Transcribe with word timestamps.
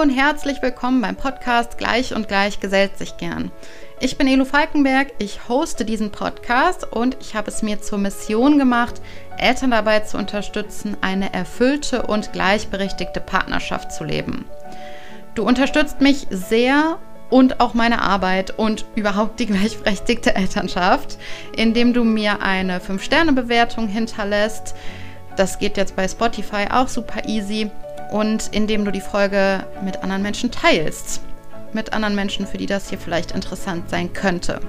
Und 0.00 0.08
herzlich 0.08 0.62
willkommen 0.62 1.02
beim 1.02 1.14
Podcast 1.14 1.76
Gleich 1.76 2.14
und 2.14 2.26
Gleich 2.26 2.58
gesellt 2.58 2.96
sich 2.96 3.18
gern. 3.18 3.52
Ich 4.00 4.16
bin 4.16 4.26
Elo 4.26 4.46
Falkenberg, 4.46 5.08
ich 5.18 5.46
hoste 5.46 5.84
diesen 5.84 6.10
Podcast 6.10 6.90
und 6.90 7.18
ich 7.20 7.34
habe 7.34 7.50
es 7.50 7.60
mir 7.60 7.82
zur 7.82 7.98
Mission 7.98 8.58
gemacht, 8.58 8.94
Eltern 9.36 9.72
dabei 9.72 10.00
zu 10.00 10.16
unterstützen, 10.16 10.96
eine 11.02 11.34
erfüllte 11.34 12.00
und 12.04 12.32
gleichberechtigte 12.32 13.20
Partnerschaft 13.20 13.92
zu 13.92 14.04
leben. 14.04 14.46
Du 15.34 15.42
unterstützt 15.42 16.00
mich 16.00 16.26
sehr 16.30 16.96
und 17.28 17.60
auch 17.60 17.74
meine 17.74 18.00
Arbeit 18.00 18.58
und 18.58 18.86
überhaupt 18.94 19.38
die 19.38 19.48
gleichberechtigte 19.48 20.34
Elternschaft, 20.34 21.18
indem 21.54 21.92
du 21.92 22.04
mir 22.04 22.40
eine 22.40 22.78
5-Sterne-Bewertung 22.78 23.86
hinterlässt. 23.86 24.74
Das 25.36 25.58
geht 25.58 25.76
jetzt 25.76 25.94
bei 25.94 26.08
Spotify 26.08 26.68
auch 26.70 26.88
super 26.88 27.28
easy 27.28 27.70
und 28.10 28.48
indem 28.52 28.84
du 28.84 28.92
die 28.92 29.00
Folge 29.00 29.64
mit 29.84 30.02
anderen 30.02 30.22
Menschen 30.22 30.50
teilst. 30.50 31.22
Mit 31.72 31.92
anderen 31.92 32.14
Menschen, 32.14 32.46
für 32.46 32.58
die 32.58 32.66
das 32.66 32.88
hier 32.88 32.98
vielleicht 32.98 33.32
interessant 33.32 33.90
sein 33.90 34.12
könnte. 34.12 34.60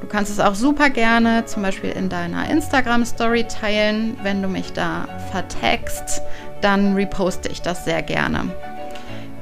Du 0.00 0.06
kannst 0.06 0.30
es 0.30 0.40
auch 0.40 0.54
super 0.54 0.90
gerne 0.90 1.46
zum 1.46 1.62
Beispiel 1.62 1.90
in 1.90 2.08
deiner 2.08 2.50
Instagram-Story 2.50 3.44
teilen. 3.44 4.16
Wenn 4.22 4.42
du 4.42 4.48
mich 4.48 4.72
da 4.72 5.08
vertext, 5.32 6.20
dann 6.60 6.94
reposte 6.94 7.48
ich 7.48 7.62
das 7.62 7.84
sehr 7.84 8.02
gerne. 8.02 8.52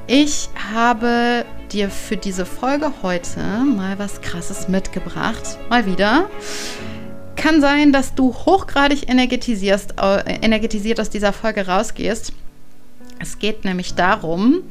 Ich 0.07 0.49
habe 0.71 1.45
dir 1.71 1.89
für 1.89 2.15
diese 2.15 2.45
Folge 2.45 2.91
heute 3.01 3.39
mal 3.39 3.99
was 3.99 4.21
Krasses 4.21 4.67
mitgebracht. 4.67 5.57
Mal 5.69 5.85
wieder. 5.85 6.29
Kann 7.35 7.59
sein, 7.59 7.91
dass 7.91 8.15
du 8.15 8.33
hochgradig 8.33 9.09
energetisierst, 9.09 9.95
äh, 10.01 10.39
energetisiert 10.41 10.99
aus 10.99 11.09
dieser 11.09 11.33
Folge 11.33 11.67
rausgehst. 11.67 12.33
Es 13.25 13.39
geht 13.39 13.65
nämlich 13.65 13.95
darum, 13.95 14.61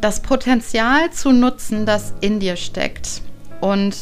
das 0.00 0.20
Potenzial 0.20 1.12
zu 1.12 1.30
nutzen, 1.30 1.86
das 1.86 2.12
in 2.20 2.40
dir 2.40 2.56
steckt. 2.56 3.22
Und 3.60 3.96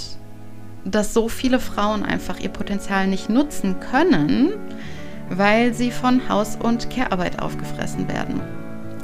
dass 0.86 1.12
so 1.12 1.28
viele 1.28 1.60
Frauen 1.60 2.02
einfach 2.02 2.40
ihr 2.40 2.48
Potenzial 2.48 3.06
nicht 3.06 3.28
nutzen 3.28 3.78
können, 3.78 4.54
weil 5.28 5.74
sie 5.74 5.90
von 5.90 6.30
Haus- 6.30 6.56
und 6.56 6.88
Care-Arbeit 6.88 7.42
aufgefressen 7.42 8.08
werden. 8.08 8.40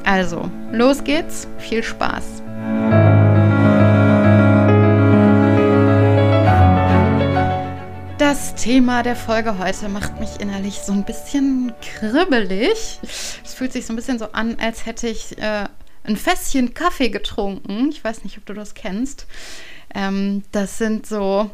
Also, 0.03 0.49
los 0.71 1.03
geht's, 1.03 1.47
viel 1.59 1.83
Spaß! 1.83 2.41
Das 8.29 8.53
Thema 8.53 9.01
der 9.01 9.15
Folge 9.15 9.57
heute 9.57 9.89
macht 9.89 10.19
mich 10.19 10.39
innerlich 10.39 10.81
so 10.81 10.91
ein 10.93 11.03
bisschen 11.03 11.73
kribbelig. 11.81 12.99
Es 13.01 13.55
fühlt 13.55 13.73
sich 13.73 13.87
so 13.87 13.93
ein 13.93 13.95
bisschen 13.95 14.19
so 14.19 14.33
an, 14.33 14.55
als 14.59 14.85
hätte 14.85 15.07
ich 15.07 15.35
äh, 15.39 15.65
ein 16.03 16.15
Fässchen 16.15 16.75
Kaffee 16.75 17.09
getrunken. 17.09 17.89
Ich 17.89 18.03
weiß 18.03 18.23
nicht, 18.23 18.37
ob 18.37 18.45
du 18.45 18.53
das 18.53 18.75
kennst. 18.75 19.25
Ähm, 19.95 20.43
das 20.51 20.77
sind 20.77 21.07
so, 21.07 21.49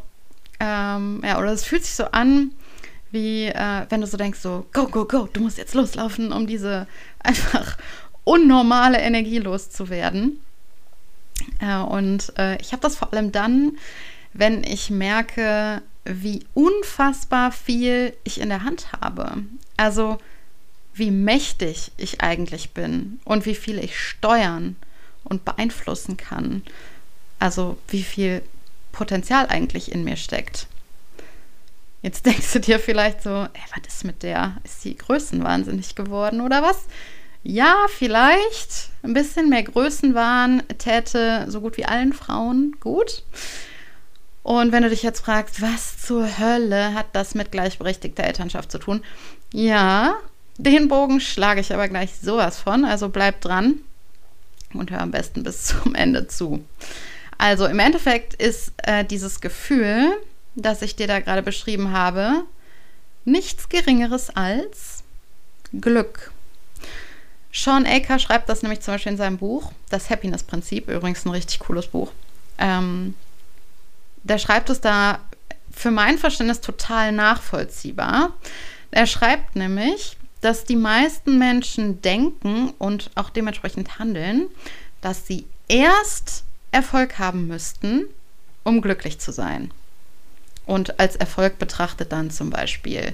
ähm, 0.60 1.22
ja, 1.24 1.40
oder 1.40 1.54
es 1.54 1.64
fühlt 1.64 1.86
sich 1.86 1.96
so 1.96 2.12
an, 2.12 2.52
wie 3.10 3.46
äh, 3.46 3.86
wenn 3.88 4.02
du 4.02 4.08
so 4.08 4.18
denkst, 4.18 4.42
so, 4.42 4.66
go, 4.74 4.88
go, 4.88 5.06
go, 5.06 5.30
du 5.32 5.40
musst 5.40 5.58
jetzt 5.58 5.76
loslaufen, 5.76 6.34
um 6.34 6.46
diese 6.46 6.88
einfach 7.20 7.78
unnormale 8.26 9.00
Energie 9.00 9.40
loszuwerden. 9.40 10.42
Äh, 11.62 11.78
und 11.78 12.34
äh, 12.38 12.58
ich 12.58 12.74
habe 12.74 12.82
das 12.82 12.98
vor 12.98 13.14
allem 13.14 13.32
dann, 13.32 13.78
wenn 14.34 14.66
ich 14.66 14.90
merke, 14.90 15.82
wie 16.06 16.46
unfassbar 16.54 17.52
viel 17.52 18.14
ich 18.24 18.40
in 18.40 18.50
der 18.50 18.64
Hand 18.64 18.92
habe. 19.02 19.44
Also 19.76 20.20
wie 20.94 21.12
mächtig 21.12 21.92
ich 21.98 22.22
eigentlich 22.22 22.72
bin 22.72 23.20
und 23.26 23.46
wie 23.46 23.56
viel 23.56 23.80
ich 23.80 24.00
steuern 24.00 24.78
und 25.24 25.44
beeinflussen 25.44 26.16
kann. 26.16 26.64
Also 27.40 27.78
wie 27.90 28.04
viel 28.04 28.42
Potenzial 28.92 29.48
eigentlich 29.48 29.92
in 29.92 30.04
mir 30.04 30.16
steckt. 30.16 30.68
Jetzt 32.02 32.26
denkst 32.26 32.54
du 32.54 32.60
dir 32.60 32.80
vielleicht 32.80 33.24
so, 33.24 33.30
ey, 33.30 33.62
was 33.76 33.94
ist 33.94 34.04
mit 34.06 34.24
der? 34.24 34.58
Ist 34.64 34.82
sie 34.84 34.96
größenwahnsinnig 34.96 35.96
geworden 35.96 36.40
oder 36.40 36.62
was? 36.62 36.86
Ja, 37.44 37.76
vielleicht. 37.90 38.90
Ein 39.04 39.14
bisschen 39.14 39.50
mehr 39.50 39.64
Größenwahn 39.64 40.64
täte 40.78 41.46
so 41.48 41.62
gut 41.62 41.78
wie 41.78 41.86
allen 41.86 42.14
Frauen 42.14 42.76
gut. 42.80 43.24
Und 44.46 44.72
wenn 44.72 44.84
du 44.84 44.92
dich 44.92 45.02
jetzt 45.02 45.26
fragst, 45.26 45.60
was 45.64 45.98
zur 45.98 46.38
Hölle 46.38 46.94
hat 46.94 47.08
das 47.14 47.34
mit 47.34 47.52
gleichberechtigter 47.52 48.24
Elternschaft 48.24 48.72
zu 48.72 48.78
tun? 48.78 49.02
Ja, 49.52 50.18
den 50.60 50.88
Bogen 50.88 51.20
schlage 51.20 51.62
ich 51.62 51.74
aber 51.74 51.88
gleich 51.88 52.12
sowas 52.22 52.60
von, 52.60 52.86
also 52.86 53.10
bleib 53.10 53.42
dran 53.42 53.80
und 54.76 54.92
hör 54.92 55.02
am 55.02 55.10
besten 55.10 55.42
bis 55.42 55.64
zum 55.64 55.96
Ende 55.96 56.28
zu. 56.28 56.64
Also 57.40 57.66
im 57.66 57.80
Endeffekt 57.80 58.36
ist 58.36 58.72
äh, 58.84 59.04
dieses 59.04 59.42
Gefühl, 59.42 60.16
das 60.54 60.84
ich 60.84 60.96
dir 60.96 61.08
da 61.08 61.22
gerade 61.22 61.42
beschrieben 61.42 61.92
habe, 61.92 62.44
nichts 63.24 63.68
Geringeres 63.68 64.30
als 64.30 65.04
Glück. 65.74 66.32
Sean 67.52 67.88
Aker 67.88 68.20
schreibt 68.20 68.48
das 68.48 68.62
nämlich 68.62 68.82
zum 68.82 68.94
Beispiel 68.94 69.14
in 69.14 69.18
seinem 69.18 69.40
Buch, 69.40 69.72
Das 69.90 70.12
Happiness-Prinzip, 70.12 70.88
übrigens 70.88 71.26
ein 71.26 71.32
richtig 71.32 71.58
cooles 71.58 71.88
Buch. 71.88 72.12
Ähm, 72.60 73.16
der 74.26 74.40
schreibt 74.40 74.70
es 74.70 74.82
da 74.82 75.20
für 75.72 75.92
mein 75.92 76.18
Verständnis 76.18 76.62
total 76.62 77.12
nachvollziehbar. 77.12 78.34
Er 78.92 79.08
schreibt 79.08 79.56
nämlich, 79.56 80.18
dass 80.42 80.64
die 80.64 80.76
meisten 80.76 81.38
Menschen 81.38 82.02
denken 82.02 82.74
und 82.78 83.12
auch 83.16 83.30
dementsprechend 83.30 84.00
handeln, 84.00 84.48
dass 85.02 85.28
sie 85.28 85.46
erst 85.68 86.44
Erfolg 86.72 87.20
haben 87.20 87.48
müssten, 87.48 88.06
um 88.64 88.82
glücklich 88.82 89.20
zu 89.20 89.32
sein. 89.32 89.72
Und 90.66 91.00
als 91.00 91.16
Erfolg 91.16 91.60
betrachtet 91.60 92.12
dann 92.12 92.32
zum 92.32 92.50
Beispiel 92.50 93.14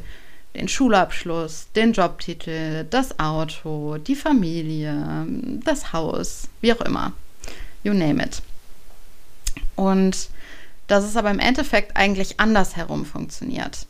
den 0.56 0.68
Schulabschluss, 0.68 1.68
den 1.76 1.94
Jobtitel, 1.94 2.86
das 2.90 3.20
Auto, 3.20 3.98
die 3.98 4.16
Familie, 4.16 5.26
das 5.64 5.92
Haus, 5.94 6.48
wie 6.62 6.74
auch 6.74 6.82
immer. 6.82 7.14
You 7.84 7.94
name 7.94 8.24
it. 8.24 8.42
Und 9.76 10.30
dass 10.92 11.06
es 11.06 11.16
aber 11.16 11.32
im 11.32 11.40
Endeffekt 11.40 11.96
eigentlich 11.96 12.42
andersherum 12.42 13.06
funktioniert. 13.06 13.88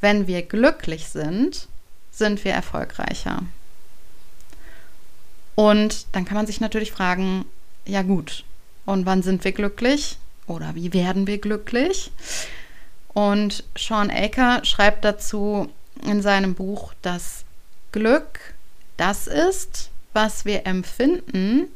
Wenn 0.00 0.26
wir 0.26 0.40
glücklich 0.40 1.08
sind, 1.08 1.68
sind 2.10 2.42
wir 2.42 2.52
erfolgreicher. 2.52 3.42
Und 5.54 6.06
dann 6.12 6.24
kann 6.24 6.38
man 6.38 6.46
sich 6.46 6.62
natürlich 6.62 6.90
fragen, 6.90 7.44
ja 7.84 8.00
gut, 8.00 8.44
und 8.86 9.04
wann 9.04 9.22
sind 9.22 9.44
wir 9.44 9.52
glücklich? 9.52 10.16
Oder 10.46 10.74
wie 10.74 10.94
werden 10.94 11.26
wir 11.26 11.36
glücklich? 11.36 12.10
Und 13.08 13.64
Sean 13.76 14.10
Aker 14.10 14.64
schreibt 14.64 15.04
dazu 15.04 15.70
in 16.02 16.22
seinem 16.22 16.54
Buch, 16.54 16.94
dass 17.02 17.44
Glück 17.92 18.54
das 18.96 19.26
ist, 19.26 19.90
was 20.14 20.46
wir 20.46 20.66
empfinden, 20.66 21.66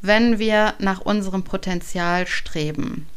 wenn 0.00 0.38
wir 0.38 0.74
nach 0.78 1.00
unserem 1.00 1.42
Potenzial 1.42 2.28
streben. 2.28 3.08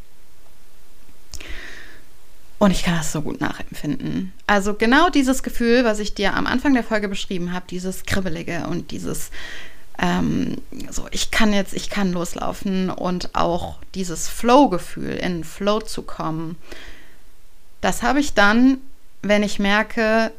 Und 2.63 2.71
ich 2.71 2.83
kann 2.83 2.95
das 2.95 3.11
so 3.11 3.21
gut 3.21 3.41
nachempfinden. 3.41 4.31
Also 4.47 4.73
genau 4.73 5.09
dieses 5.09 5.43
Gefühl, 5.43 5.83
was 5.83 5.99
ich 5.99 6.13
dir 6.13 6.33
am 6.33 6.47
Anfang 6.47 6.73
der 6.73 6.85
Folge 6.85 7.09
beschrieben 7.09 7.51
habe, 7.51 7.65
dieses 7.69 8.05
Kribbelige 8.05 8.67
und 8.69 8.91
dieses 8.91 9.31
ähm, 9.99 10.61
so, 10.89 11.05
ich 11.11 11.29
kann 11.29 11.51
jetzt, 11.51 11.73
ich 11.73 11.89
kann 11.89 12.13
loslaufen 12.13 12.89
und 12.89 13.35
auch 13.35 13.79
dieses 13.95 14.29
Flow-Gefühl, 14.29 15.11
in 15.11 15.43
Flow 15.43 15.81
zu 15.81 16.03
kommen, 16.03 16.55
das 17.81 18.01
habe 18.01 18.21
ich 18.21 18.33
dann, 18.33 18.77
wenn 19.21 19.43
ich 19.43 19.59
merke, 19.59 20.31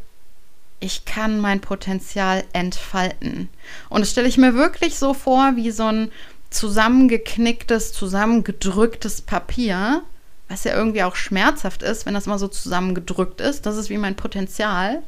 ich 0.81 1.05
kann 1.05 1.39
mein 1.41 1.61
Potenzial 1.61 2.43
entfalten. 2.55 3.51
Und 3.91 4.01
das 4.01 4.11
stelle 4.11 4.29
ich 4.29 4.39
mir 4.39 4.55
wirklich 4.55 4.99
so 4.99 5.13
vor, 5.13 5.57
wie 5.57 5.71
so 5.71 5.85
ein 5.85 6.11
zusammengeknicktes, 6.49 7.93
zusammengedrücktes 7.93 9.21
Papier, 9.21 10.03
was 10.49 10.65
ja 10.65 10.75
irgendwie 10.75 11.03
auch 11.03 11.17
schmerzhaft 11.17 11.83
ist, 11.83 12.07
wenn 12.07 12.15
das 12.15 12.27
mal 12.27 12.39
so 12.39 12.49
zusammengedrückt 12.49 13.41
ist. 13.41 13.67
Das 13.67 13.77
ist 13.77 13.91
wie 13.91 13.99
mein 13.99 14.17
Potenzial. 14.17 15.03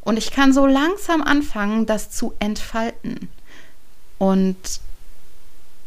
Und 0.00 0.16
ich 0.16 0.30
kann 0.30 0.52
so 0.52 0.66
langsam 0.66 1.22
anfangen, 1.22 1.86
das 1.86 2.10
zu 2.10 2.34
entfalten. 2.38 3.28
Und 4.16 4.56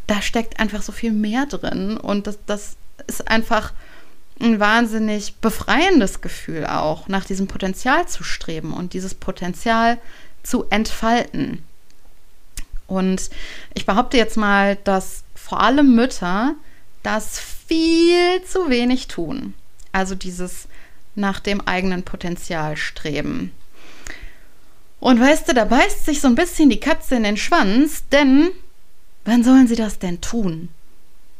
da 0.07 0.21
steckt 0.21 0.59
einfach 0.59 0.81
so 0.81 0.91
viel 0.91 1.11
mehr 1.11 1.45
drin. 1.45 1.97
Und 1.97 2.27
das, 2.27 2.37
das 2.45 2.75
ist 3.07 3.27
einfach 3.27 3.73
ein 4.39 4.59
wahnsinnig 4.59 5.35
befreiendes 5.35 6.21
Gefühl 6.21 6.65
auch, 6.65 7.07
nach 7.07 7.25
diesem 7.25 7.47
Potenzial 7.47 8.07
zu 8.07 8.23
streben 8.23 8.73
und 8.73 8.93
dieses 8.93 9.13
Potenzial 9.13 9.97
zu 10.43 10.65
entfalten. 10.69 11.63
Und 12.87 13.29
ich 13.73 13.85
behaupte 13.85 14.17
jetzt 14.17 14.37
mal, 14.37 14.75
dass 14.77 15.23
vor 15.35 15.61
allem 15.61 15.95
Mütter 15.95 16.55
das 17.03 17.39
viel 17.71 18.43
zu 18.43 18.69
wenig 18.69 19.07
tun. 19.07 19.53
Also 19.93 20.13
dieses 20.13 20.67
nach 21.15 21.39
dem 21.39 21.61
eigenen 21.61 22.03
Potenzial 22.03 22.75
streben. 22.75 23.53
Und 24.99 25.21
weißt 25.21 25.47
du, 25.47 25.53
da 25.53 25.63
beißt 25.63 26.03
sich 26.03 26.19
so 26.19 26.27
ein 26.27 26.35
bisschen 26.35 26.69
die 26.69 26.81
Katze 26.81 27.15
in 27.15 27.23
den 27.23 27.37
Schwanz, 27.37 28.03
denn 28.11 28.49
wann 29.23 29.45
sollen 29.45 29.67
sie 29.67 29.77
das 29.77 29.99
denn 29.99 30.19
tun? 30.19 30.67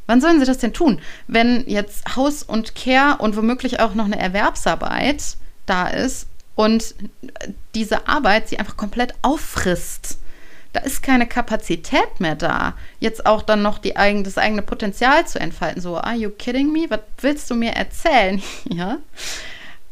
Wann 0.07 0.21
sollen 0.21 0.39
sie 0.39 0.45
das 0.45 0.57
denn 0.59 0.71
tun? 0.71 1.01
Wenn 1.27 1.65
jetzt 1.67 2.15
Haus 2.15 2.43
und 2.43 2.75
Care 2.75 3.17
und 3.17 3.35
womöglich 3.35 3.81
auch 3.81 3.93
noch 3.93 4.05
eine 4.05 4.19
Erwerbsarbeit 4.19 5.35
da 5.65 5.89
ist 5.89 6.27
und 6.55 6.95
diese 7.75 8.07
Arbeit 8.07 8.47
sie 8.47 8.57
einfach 8.57 8.77
komplett 8.77 9.15
auffrisst. 9.21 10.17
Da 10.73 10.79
ist 10.81 11.03
keine 11.03 11.27
Kapazität 11.27 12.19
mehr 12.19 12.35
da, 12.35 12.75
jetzt 12.99 13.25
auch 13.25 13.41
dann 13.41 13.61
noch 13.61 13.77
die 13.77 13.97
eigen, 13.97 14.23
das 14.23 14.37
eigene 14.37 14.61
Potenzial 14.61 15.27
zu 15.27 15.39
entfalten. 15.39 15.81
So, 15.81 15.97
are 15.97 16.15
you 16.15 16.29
kidding 16.29 16.71
me? 16.71 16.85
Was 16.89 17.01
willst 17.19 17.49
du 17.49 17.55
mir 17.55 17.71
erzählen? 17.71 18.41
ja. 18.69 18.97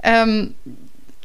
Ähm, 0.01 0.55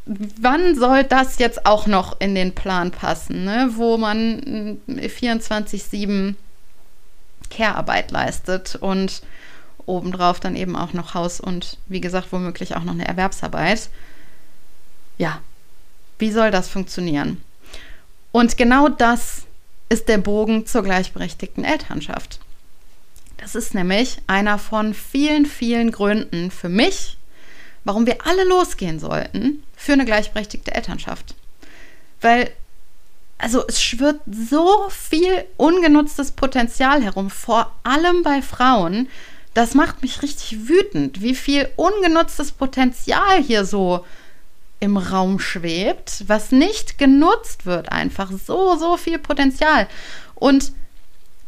wann 0.06 0.76
soll 0.76 1.04
das 1.04 1.38
jetzt 1.38 1.66
auch 1.66 1.86
noch 1.86 2.20
in 2.20 2.34
den 2.34 2.54
Plan 2.54 2.90
passen, 2.90 3.44
ne? 3.44 3.70
wo 3.74 3.96
man 3.96 4.80
24-7 4.88 6.34
Care-Arbeit 7.50 8.10
leistet 8.10 8.76
und 8.76 9.22
obendrauf 9.86 10.40
dann 10.40 10.56
eben 10.56 10.76
auch 10.76 10.92
noch 10.92 11.14
Haus 11.14 11.40
und 11.40 11.78
wie 11.86 12.00
gesagt 12.00 12.32
womöglich 12.32 12.76
auch 12.76 12.84
noch 12.84 12.94
eine 12.94 13.06
Erwerbsarbeit. 13.06 13.88
Ja, 15.18 15.40
wie 16.18 16.32
soll 16.32 16.50
das 16.50 16.68
funktionieren? 16.68 17.42
Und 18.34 18.56
genau 18.56 18.88
das 18.88 19.42
ist 19.88 20.08
der 20.08 20.18
Bogen 20.18 20.66
zur 20.66 20.82
gleichberechtigten 20.82 21.62
Elternschaft. 21.62 22.40
Das 23.36 23.54
ist 23.54 23.76
nämlich 23.76 24.18
einer 24.26 24.58
von 24.58 24.92
vielen, 24.92 25.46
vielen 25.46 25.92
Gründen 25.92 26.50
für 26.50 26.68
mich, 26.68 27.16
warum 27.84 28.06
wir 28.06 28.26
alle 28.26 28.42
losgehen 28.42 28.98
sollten 28.98 29.62
für 29.76 29.92
eine 29.92 30.04
gleichberechtigte 30.04 30.74
Elternschaft. 30.74 31.36
Weil, 32.20 32.50
also 33.38 33.64
es 33.68 33.80
schwirrt 33.80 34.20
so 34.26 34.88
viel 34.90 35.44
ungenutztes 35.56 36.32
Potenzial 36.32 37.04
herum, 37.04 37.30
vor 37.30 37.72
allem 37.84 38.24
bei 38.24 38.42
Frauen. 38.42 39.08
Das 39.54 39.74
macht 39.74 40.02
mich 40.02 40.22
richtig 40.22 40.66
wütend, 40.66 41.22
wie 41.22 41.36
viel 41.36 41.68
ungenutztes 41.76 42.50
Potenzial 42.50 43.40
hier 43.40 43.64
so 43.64 44.04
im 44.84 44.96
Raum 44.96 45.40
schwebt, 45.40 46.24
was 46.26 46.52
nicht 46.52 46.98
genutzt 46.98 47.66
wird, 47.66 47.90
einfach 47.90 48.30
so, 48.30 48.76
so 48.76 48.96
viel 48.96 49.18
Potenzial. 49.18 49.88
Und 50.34 50.72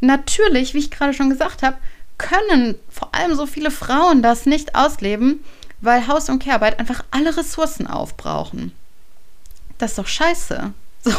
natürlich, 0.01 0.73
wie 0.73 0.79
ich 0.79 0.91
gerade 0.91 1.13
schon 1.13 1.29
gesagt 1.29 1.63
habe, 1.63 1.77
können 2.17 2.75
vor 2.89 3.13
allem 3.13 3.35
so 3.35 3.45
viele 3.45 3.71
Frauen 3.71 4.21
das 4.21 4.45
nicht 4.45 4.75
ausleben, 4.75 5.43
weil 5.81 6.07
Haus- 6.07 6.29
und 6.29 6.39
Kehrarbeit 6.39 6.79
einfach 6.79 7.03
alle 7.11 7.37
Ressourcen 7.37 7.87
aufbrauchen. 7.87 8.71
Das 9.77 9.91
ist 9.91 9.99
doch 9.99 10.07
scheiße. 10.07 10.73
So, 11.03 11.13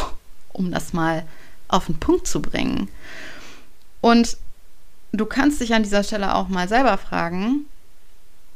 um 0.51 0.71
das 0.71 0.93
mal 0.93 1.25
auf 1.69 1.85
den 1.85 1.99
Punkt 1.99 2.27
zu 2.27 2.41
bringen. 2.41 2.89
Und 4.01 4.37
du 5.13 5.25
kannst 5.25 5.61
dich 5.61 5.73
an 5.73 5.83
dieser 5.83 6.03
Stelle 6.03 6.35
auch 6.35 6.49
mal 6.49 6.67
selber 6.67 6.97
fragen, 6.97 7.65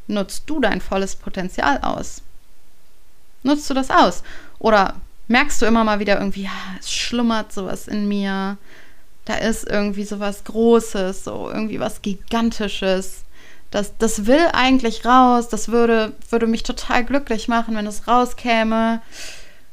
nutzt 0.08 0.44
du 0.48 0.60
dein 0.60 0.82
volles 0.82 1.16
Potenzial 1.16 1.80
aus? 1.82 2.22
Nutzt 3.44 3.70
du 3.70 3.74
das 3.74 3.90
aus? 3.90 4.24
Oder 4.60 4.96
merkst 5.28 5.62
du 5.62 5.66
immer 5.66 5.84
mal 5.84 6.00
wieder 6.00 6.18
irgendwie, 6.18 6.44
ja, 6.44 6.52
es 6.80 6.92
schlummert 6.92 7.54
sowas 7.54 7.88
in 7.88 8.08
mir, 8.08 8.58
da 9.26 9.36
ist 9.36 9.70
irgendwie 9.70 10.04
sowas 10.04 10.44
Großes, 10.44 11.24
so 11.24 11.50
irgendwie 11.50 11.80
was 11.80 12.02
Gigantisches 12.02 13.24
das, 13.74 13.98
das 13.98 14.28
will 14.28 14.50
eigentlich 14.54 15.04
raus, 15.04 15.50
das 15.50 15.70
würde, 15.70 16.14
würde 16.30 16.46
mich 16.46 16.62
total 16.62 17.04
glücklich 17.04 17.48
machen, 17.48 17.76
wenn 17.76 17.88
es 17.88 18.08
rauskäme. 18.08 19.02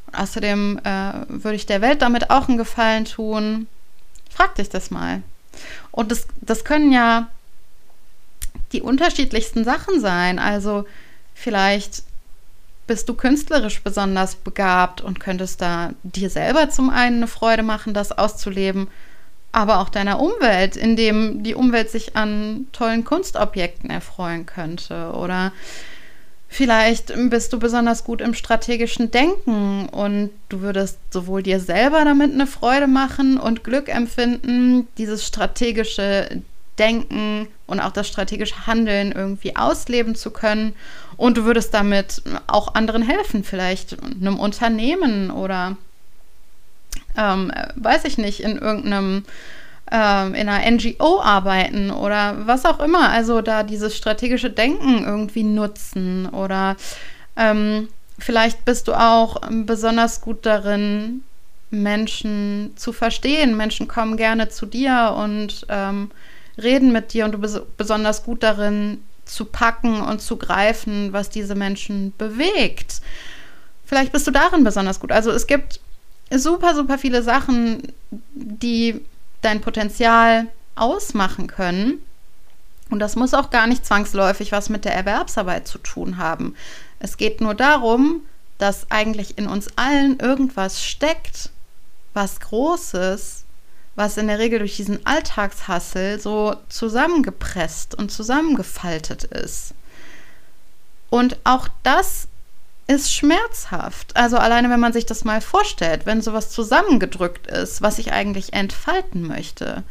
Und 0.07 0.15
außerdem 0.15 0.81
äh, 0.85 1.13
würde 1.29 1.57
ich 1.57 1.67
der 1.67 1.83
Welt 1.83 2.01
damit 2.01 2.31
auch 2.31 2.49
einen 2.49 2.57
Gefallen 2.57 3.05
tun. 3.05 3.67
Frag 4.31 4.55
dich 4.55 4.71
das 4.71 4.91
mal. 4.91 5.23
Und 5.91 6.11
das, 6.11 6.27
das 6.41 6.65
können 6.65 6.93
ja 6.93 7.29
die 8.73 8.81
unterschiedlichsten 8.81 9.65
Sachen 9.65 10.01
sein. 10.01 10.39
Also 10.39 10.87
vielleicht 11.35 12.03
bist 12.91 13.09
du 13.09 13.15
künstlerisch 13.15 13.85
besonders 13.85 14.35
begabt 14.35 15.01
und 15.01 15.21
könntest 15.21 15.63
da 15.63 15.93
dir 16.03 16.29
selber 16.29 16.71
zum 16.71 16.91
einen 16.91 17.19
eine 17.19 17.29
Freude 17.29 17.63
machen, 17.63 17.95
das 17.95 18.11
auszuleben 18.11 18.89
aber 19.53 19.79
auch 19.79 19.89
deiner 19.89 20.21
Umwelt, 20.21 20.75
indem 20.75 21.45
die 21.45 21.55
Umwelt 21.55 21.89
sich 21.89 22.17
an 22.17 22.67
tollen 22.73 23.05
Kunstobjekten 23.05 23.91
erfreuen 23.91 24.45
könnte. 24.45 25.13
Oder 25.13 25.53
vielleicht 26.49 27.13
bist 27.31 27.53
du 27.53 27.61
besonders 27.61 28.03
gut 28.03 28.21
im 28.21 28.35
strategischen 28.35 29.13
Denken 29.13 29.89
und 29.89 30.31
du 30.49 30.61
würdest 30.61 30.99
sowohl 31.13 31.45
dir 31.45 31.61
selber 31.61 32.05
damit 32.05 32.33
eine 32.33 32.49
Freude 32.49 32.89
machen 32.89 33.39
und 33.39 33.63
Glück 33.63 33.89
empfinden, 33.89 34.89
dieses 34.99 35.25
strategische 35.25 36.43
Denken 36.81 37.47
und 37.67 37.79
auch 37.79 37.93
das 37.93 38.09
strategische 38.09 38.67
Handeln 38.67 39.13
irgendwie 39.13 39.55
ausleben 39.55 40.15
zu 40.17 40.31
können. 40.31 40.75
Und 41.17 41.37
du 41.37 41.45
würdest 41.45 41.75
damit 41.75 42.23
auch 42.47 42.75
anderen 42.75 43.03
helfen, 43.03 43.45
vielleicht 43.45 43.97
einem 44.03 44.41
Unternehmen 44.41 45.31
oder 45.31 45.77
ähm, 47.17 47.53
weiß 47.77 48.07
ich 48.07 48.19
nicht, 48.19 48.41
in 48.41 48.57
irgendeinem, 48.57 49.25
ähm, 49.93 50.35
in 50.35 50.49
einer 50.49 50.69
NGO 50.71 51.21
arbeiten 51.21 51.91
oder 51.91 52.47
was 52.47 52.65
auch 52.65 52.81
immer. 52.81 53.11
Also 53.11 53.43
da 53.43 53.63
dieses 53.63 53.97
strategische 53.97 54.51
Denken 54.51 55.05
irgendwie 55.05 55.45
nutzen 55.45 56.27
oder 56.31 56.77
ähm, 57.37 57.89
vielleicht 58.19 58.65
bist 58.65 58.89
du 58.89 58.95
auch 58.95 59.41
besonders 59.51 60.23
gut 60.23 60.47
darin, 60.47 61.23
Menschen 61.71 62.73
zu 62.77 62.93
verstehen. 62.93 63.57
Menschen 63.57 63.87
kommen 63.87 64.17
gerne 64.17 64.49
zu 64.49 64.67
dir 64.67 65.15
und 65.17 65.67
ähm, 65.69 66.11
reden 66.63 66.93
mit 66.93 67.13
dir 67.13 67.25
und 67.25 67.33
du 67.33 67.39
bist 67.39 67.61
besonders 67.77 68.25
gut 68.25 68.43
darin, 68.43 69.03
zu 69.25 69.45
packen 69.45 70.01
und 70.01 70.21
zu 70.21 70.37
greifen, 70.37 71.13
was 71.13 71.31
diese 71.31 71.55
Menschen 71.55 72.13
bewegt. 72.19 73.01
Vielleicht 73.85 74.13
bist 74.13 74.27
du 74.27 74.31
darin 74.31 74.65
besonders 74.65 75.01
gut. 75.01 75.13
Also 75.13 75.31
es 75.31 75.47
gibt 75.47 75.81
super, 76.31 76.75
super 76.75 76.99
viele 76.99 77.23
Sachen, 77.23 77.93
die 78.11 79.01
dein 79.41 79.61
Potenzial 79.61 80.49
ausmachen 80.75 81.47
können. 81.47 82.03
Und 82.91 82.99
das 82.99 83.15
muss 83.15 83.35
auch 83.35 83.51
gar 83.51 83.67
nicht 83.67 83.87
zwangsläufig 83.87 84.53
was 84.53 84.69
mit 84.69 84.85
der 84.85 84.95
Erwerbsarbeit 84.95 85.69
zu 85.69 85.79
tun 85.79 86.17
haben. 86.17 86.57
Es 86.99 87.17
geht 87.17 87.41
nur 87.41 87.55
darum, 87.55 88.23
dass 88.59 88.91
eigentlich 88.91 89.39
in 89.39 89.47
uns 89.47 89.69
allen 89.77 90.19
irgendwas 90.19 90.85
steckt, 90.85 91.51
was 92.13 92.41
Großes, 92.41 93.45
was 93.97 94.17
in 94.17 94.29
der 94.29 94.39
Regel 94.39 94.61
durch 94.61 94.77
diesen 94.77 95.05
Alltagshassel 95.05 96.21
so 96.21 96.57
zusammengepresst 96.69 97.95
und 97.95 98.11
zusammengefaltet 98.11 99.25
ist. 99.25 99.75
Und 101.11 101.39
auch 101.45 101.69
das 101.83 102.29
ist 102.87 103.13
schmerzhaft. 103.13 104.17
Also 104.17 104.37
alleine, 104.37 104.71
wenn 104.71 104.81
man 104.81 104.93
sich 104.93 105.07
das 105.07 105.25
mal 105.25 105.41
vorstellt, 105.41 106.07
wenn 106.07 106.23
sowas 106.23 106.51
zusammengedrückt 106.51 107.47
ist, 107.47 107.83
was 107.83 107.99
ich 107.99 108.13
eigentlich 108.13 108.53
entfalten 108.53 109.27
möchte, 109.27 109.85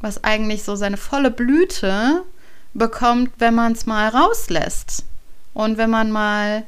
was 0.00 0.24
eigentlich 0.24 0.62
so 0.62 0.76
seine 0.76 0.96
volle 0.96 1.30
Blüte 1.30 2.22
bekommt, 2.74 3.30
wenn 3.38 3.54
man 3.54 3.72
es 3.72 3.86
mal 3.86 4.08
rauslässt 4.08 5.04
und 5.54 5.78
wenn 5.78 5.88
man 5.90 6.10
mal 6.10 6.66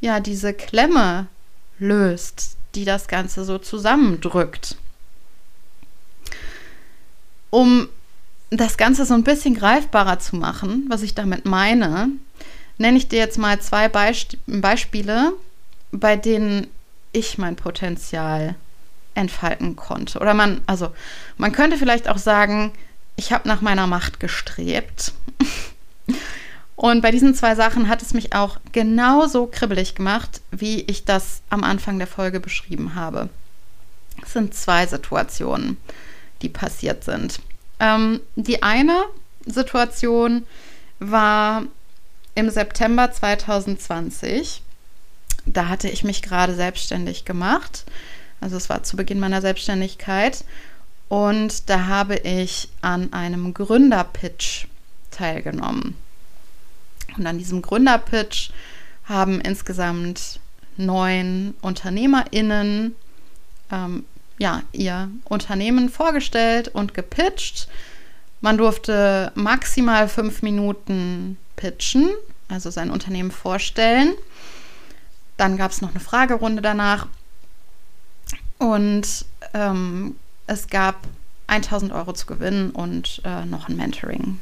ja 0.00 0.20
diese 0.20 0.52
Klemme 0.52 1.26
löst, 1.78 2.56
die 2.74 2.84
das 2.84 3.08
Ganze 3.08 3.44
so 3.44 3.58
zusammendrückt. 3.58 4.76
Um 7.52 7.86
das 8.48 8.78
Ganze 8.78 9.04
so 9.04 9.12
ein 9.12 9.24
bisschen 9.24 9.54
greifbarer 9.54 10.18
zu 10.18 10.36
machen, 10.36 10.86
was 10.88 11.02
ich 11.02 11.14
damit 11.14 11.44
meine, 11.44 12.08
nenne 12.78 12.96
ich 12.96 13.08
dir 13.08 13.18
jetzt 13.18 13.38
mal 13.38 13.60
zwei 13.60 13.88
Beisp 13.88 14.36
Beispiele, 14.46 15.32
bei 15.90 16.16
denen 16.16 16.66
ich 17.12 17.36
mein 17.36 17.56
Potenzial 17.56 18.54
entfalten 19.14 19.76
konnte. 19.76 20.18
Oder 20.18 20.32
man, 20.32 20.62
also 20.66 20.92
man 21.36 21.52
könnte 21.52 21.76
vielleicht 21.76 22.08
auch 22.08 22.16
sagen, 22.16 22.72
ich 23.16 23.32
habe 23.32 23.46
nach 23.46 23.60
meiner 23.60 23.86
Macht 23.86 24.18
gestrebt. 24.18 25.12
Und 26.76 27.02
bei 27.02 27.10
diesen 27.10 27.34
zwei 27.34 27.54
Sachen 27.54 27.88
hat 27.88 28.00
es 28.02 28.14
mich 28.14 28.34
auch 28.34 28.58
genauso 28.72 29.46
kribbelig 29.46 29.94
gemacht, 29.94 30.40
wie 30.50 30.80
ich 30.80 31.04
das 31.04 31.42
am 31.50 31.62
Anfang 31.62 31.98
der 31.98 32.08
Folge 32.08 32.40
beschrieben 32.40 32.94
habe. 32.94 33.28
Es 34.22 34.32
sind 34.32 34.54
zwei 34.54 34.86
Situationen, 34.86 35.76
die 36.42 36.48
passiert 36.48 37.04
sind. 37.04 37.40
Ähm, 37.80 38.20
die 38.36 38.62
eine 38.62 39.04
Situation 39.46 40.46
war 40.98 41.64
im 42.34 42.50
September 42.50 43.10
2020. 43.12 44.62
Da 45.46 45.68
hatte 45.68 45.88
ich 45.88 46.04
mich 46.04 46.22
gerade 46.22 46.54
selbstständig 46.54 47.24
gemacht. 47.24 47.84
Also 48.40 48.56
es 48.56 48.68
war 48.68 48.82
zu 48.82 48.96
Beginn 48.96 49.20
meiner 49.20 49.40
Selbstständigkeit. 49.40 50.44
Und 51.08 51.68
da 51.68 51.86
habe 51.86 52.16
ich 52.16 52.68
an 52.80 53.12
einem 53.12 53.52
Gründerpitch 53.52 54.66
teilgenommen. 55.10 55.96
Und 57.16 57.26
an 57.26 57.38
diesem 57.38 57.60
Gründerpitch 57.60 58.50
haben 59.04 59.40
insgesamt 59.40 60.40
neun 60.76 61.54
UnternehmerInnen 61.60 62.96
ähm, 63.70 64.04
ja, 64.42 64.62
ihr 64.72 65.08
Unternehmen 65.24 65.88
vorgestellt 65.88 66.66
und 66.66 66.94
gepitcht. 66.94 67.68
Man 68.40 68.58
durfte 68.58 69.30
maximal 69.36 70.08
fünf 70.08 70.42
Minuten 70.42 71.38
pitchen, 71.54 72.10
also 72.48 72.68
sein 72.68 72.90
Unternehmen 72.90 73.30
vorstellen. 73.30 74.14
Dann 75.36 75.56
gab 75.56 75.70
es 75.70 75.80
noch 75.80 75.90
eine 75.90 76.00
Fragerunde 76.00 76.60
danach. 76.60 77.06
Und 78.58 79.26
ähm, 79.54 80.16
es 80.48 80.66
gab 80.66 81.06
1000 81.46 81.92
Euro 81.92 82.12
zu 82.12 82.26
gewinnen 82.26 82.70
und 82.70 83.22
äh, 83.24 83.44
noch 83.44 83.68
ein 83.68 83.76
Mentoring. 83.76 84.40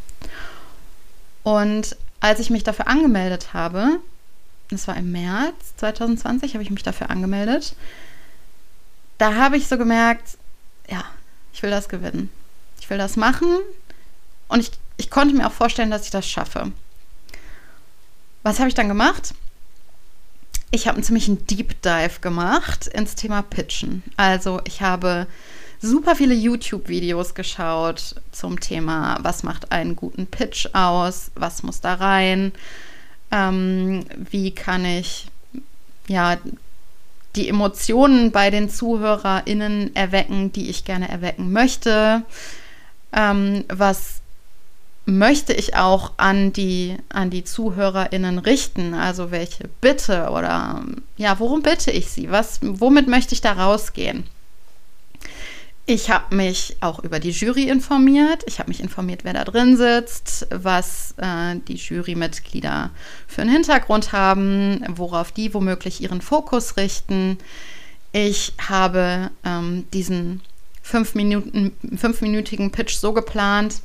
Und 1.42 1.94
als 2.20 2.40
ich 2.40 2.48
mich 2.48 2.64
dafür 2.64 2.88
angemeldet 2.88 3.52
habe, 3.52 3.98
das 4.70 4.88
war 4.88 4.96
im 4.96 5.12
März 5.12 5.74
2020, 5.76 6.54
habe 6.54 6.62
ich 6.62 6.70
mich 6.70 6.82
dafür 6.82 7.10
angemeldet, 7.10 7.74
da 9.20 9.34
habe 9.34 9.58
ich 9.58 9.68
so 9.68 9.76
gemerkt, 9.76 10.38
ja, 10.88 11.04
ich 11.52 11.62
will 11.62 11.70
das 11.70 11.90
gewinnen. 11.90 12.30
Ich 12.80 12.88
will 12.88 12.96
das 12.96 13.16
machen 13.16 13.58
und 14.48 14.60
ich, 14.60 14.70
ich 14.96 15.10
konnte 15.10 15.34
mir 15.34 15.46
auch 15.46 15.52
vorstellen, 15.52 15.90
dass 15.90 16.04
ich 16.06 16.10
das 16.10 16.26
schaffe. 16.26 16.72
Was 18.42 18.58
habe 18.58 18.68
ich 18.68 18.74
dann 18.74 18.88
gemacht? 18.88 19.34
Ich 20.70 20.86
habe 20.86 20.94
einen 20.94 21.04
ziemlichen 21.04 21.46
Deep 21.46 21.82
Dive 21.82 22.20
gemacht 22.20 22.86
ins 22.86 23.14
Thema 23.14 23.42
Pitchen. 23.42 24.02
Also 24.16 24.62
ich 24.64 24.80
habe 24.80 25.26
super 25.82 26.16
viele 26.16 26.34
YouTube-Videos 26.34 27.34
geschaut 27.34 28.14
zum 28.32 28.58
Thema, 28.58 29.18
was 29.20 29.42
macht 29.42 29.70
einen 29.70 29.96
guten 29.96 30.26
Pitch 30.26 30.66
aus, 30.72 31.30
was 31.34 31.62
muss 31.62 31.82
da 31.82 31.94
rein, 31.94 32.52
ähm, 33.30 34.06
wie 34.16 34.54
kann 34.54 34.86
ich 34.86 35.26
ja 36.08 36.38
die 37.36 37.48
Emotionen 37.48 38.32
bei 38.32 38.50
den 38.50 38.68
ZuhörerInnen 38.68 39.94
erwecken, 39.94 40.52
die 40.52 40.68
ich 40.68 40.84
gerne 40.84 41.08
erwecken 41.08 41.52
möchte. 41.52 42.22
Ähm, 43.12 43.64
was 43.68 44.20
möchte 45.06 45.52
ich 45.52 45.76
auch 45.76 46.12
an 46.16 46.52
die, 46.52 46.96
an 47.08 47.30
die 47.30 47.44
ZuhörerInnen 47.44 48.38
richten? 48.38 48.94
Also 48.94 49.30
welche 49.30 49.68
Bitte 49.80 50.30
oder 50.30 50.82
ja, 51.16 51.38
worum 51.38 51.62
bitte 51.62 51.90
ich 51.90 52.08
sie? 52.08 52.30
Was, 52.30 52.60
womit 52.62 53.08
möchte 53.08 53.34
ich 53.34 53.40
da 53.40 53.52
rausgehen? 53.52 54.24
Ich 55.92 56.08
habe 56.08 56.36
mich 56.36 56.76
auch 56.78 57.00
über 57.00 57.18
die 57.18 57.32
Jury 57.32 57.64
informiert. 57.64 58.44
Ich 58.46 58.60
habe 58.60 58.68
mich 58.68 58.78
informiert, 58.78 59.24
wer 59.24 59.32
da 59.32 59.42
drin 59.42 59.76
sitzt, 59.76 60.46
was 60.50 61.16
äh, 61.16 61.56
die 61.66 61.74
Jurymitglieder 61.74 62.90
für 63.26 63.42
einen 63.42 63.50
Hintergrund 63.50 64.12
haben, 64.12 64.84
worauf 64.86 65.32
die 65.32 65.52
womöglich 65.52 66.00
ihren 66.00 66.20
Fokus 66.20 66.76
richten. 66.76 67.38
Ich 68.12 68.52
habe 68.68 69.32
ähm, 69.44 69.84
diesen 69.92 70.42
fünf 70.80 71.16
Minuten, 71.16 71.72
fünfminütigen 71.96 72.70
Pitch 72.70 72.94
so 72.94 73.12
geplant, 73.12 73.82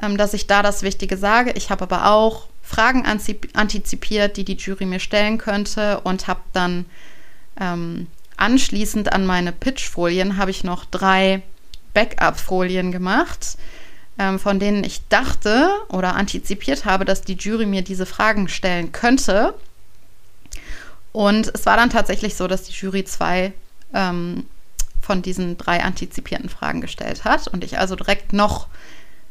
ähm, 0.00 0.16
dass 0.16 0.32
ich 0.32 0.46
da 0.46 0.62
das 0.62 0.82
Wichtige 0.82 1.18
sage. 1.18 1.52
Ich 1.54 1.68
habe 1.68 1.82
aber 1.82 2.06
auch 2.06 2.48
Fragen 2.62 3.04
antizipiert, 3.04 4.38
die 4.38 4.44
die 4.46 4.56
Jury 4.56 4.86
mir 4.86 5.00
stellen 5.00 5.36
könnte 5.36 6.00
und 6.00 6.28
habe 6.28 6.40
dann 6.54 6.86
ähm, 7.60 8.06
anschließend 8.42 9.12
an 9.12 9.24
meine 9.24 9.52
Pitchfolien 9.52 10.36
habe 10.36 10.50
ich 10.50 10.64
noch 10.64 10.84
drei 10.84 11.42
Backup-Folien 11.94 12.90
gemacht, 12.90 13.56
ähm, 14.18 14.40
von 14.40 14.58
denen 14.58 14.82
ich 14.82 15.06
dachte 15.08 15.70
oder 15.88 16.16
antizipiert 16.16 16.84
habe, 16.84 17.04
dass 17.04 17.22
die 17.22 17.36
Jury 17.36 17.66
mir 17.66 17.82
diese 17.82 18.04
Fragen 18.04 18.48
stellen 18.48 18.90
könnte. 18.90 19.54
Und 21.12 21.52
es 21.54 21.66
war 21.66 21.76
dann 21.76 21.90
tatsächlich 21.90 22.34
so, 22.34 22.48
dass 22.48 22.64
die 22.64 22.72
Jury 22.72 23.04
zwei 23.04 23.52
ähm, 23.94 24.46
von 25.00 25.22
diesen 25.22 25.56
drei 25.56 25.84
antizipierten 25.84 26.48
Fragen 26.48 26.80
gestellt 26.80 27.24
hat 27.24 27.46
und 27.46 27.62
ich 27.62 27.78
also 27.78 27.94
direkt 27.94 28.32
noch, 28.32 28.66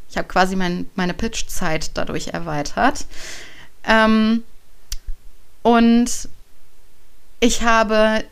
ich 0.10 0.18
habe 0.18 0.28
quasi 0.30 0.56
mein, 0.56 0.90
meine 0.96 1.14
Pitch-Zeit 1.14 1.92
dadurch 1.96 2.30
erweitert. 2.30 3.06
Ähm, 3.84 4.44
und 5.64 6.30
ich 7.42 7.64
habe, 7.64 8.24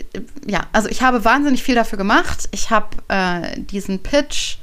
ja, 0.46 0.68
also 0.72 0.88
ich 0.88 1.02
habe 1.02 1.26
wahnsinnig 1.26 1.64
viel 1.64 1.76
dafür 1.76 1.98
gemacht. 1.98 2.48
Ich 2.52 2.70
habe 2.70 2.96
äh, 3.10 3.60
diesen 3.60 4.02
Pitch 4.02 4.58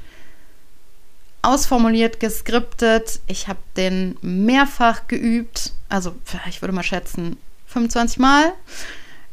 ausformuliert, 1.41 2.19
geskriptet. 2.19 3.19
Ich 3.27 3.47
habe 3.49 3.59
den 3.75 4.17
mehrfach 4.21 5.07
geübt. 5.07 5.73
Also 5.89 6.15
ich 6.49 6.61
würde 6.61 6.73
mal 6.73 6.83
schätzen, 6.83 7.37
25 7.67 8.19
Mal 8.19 8.53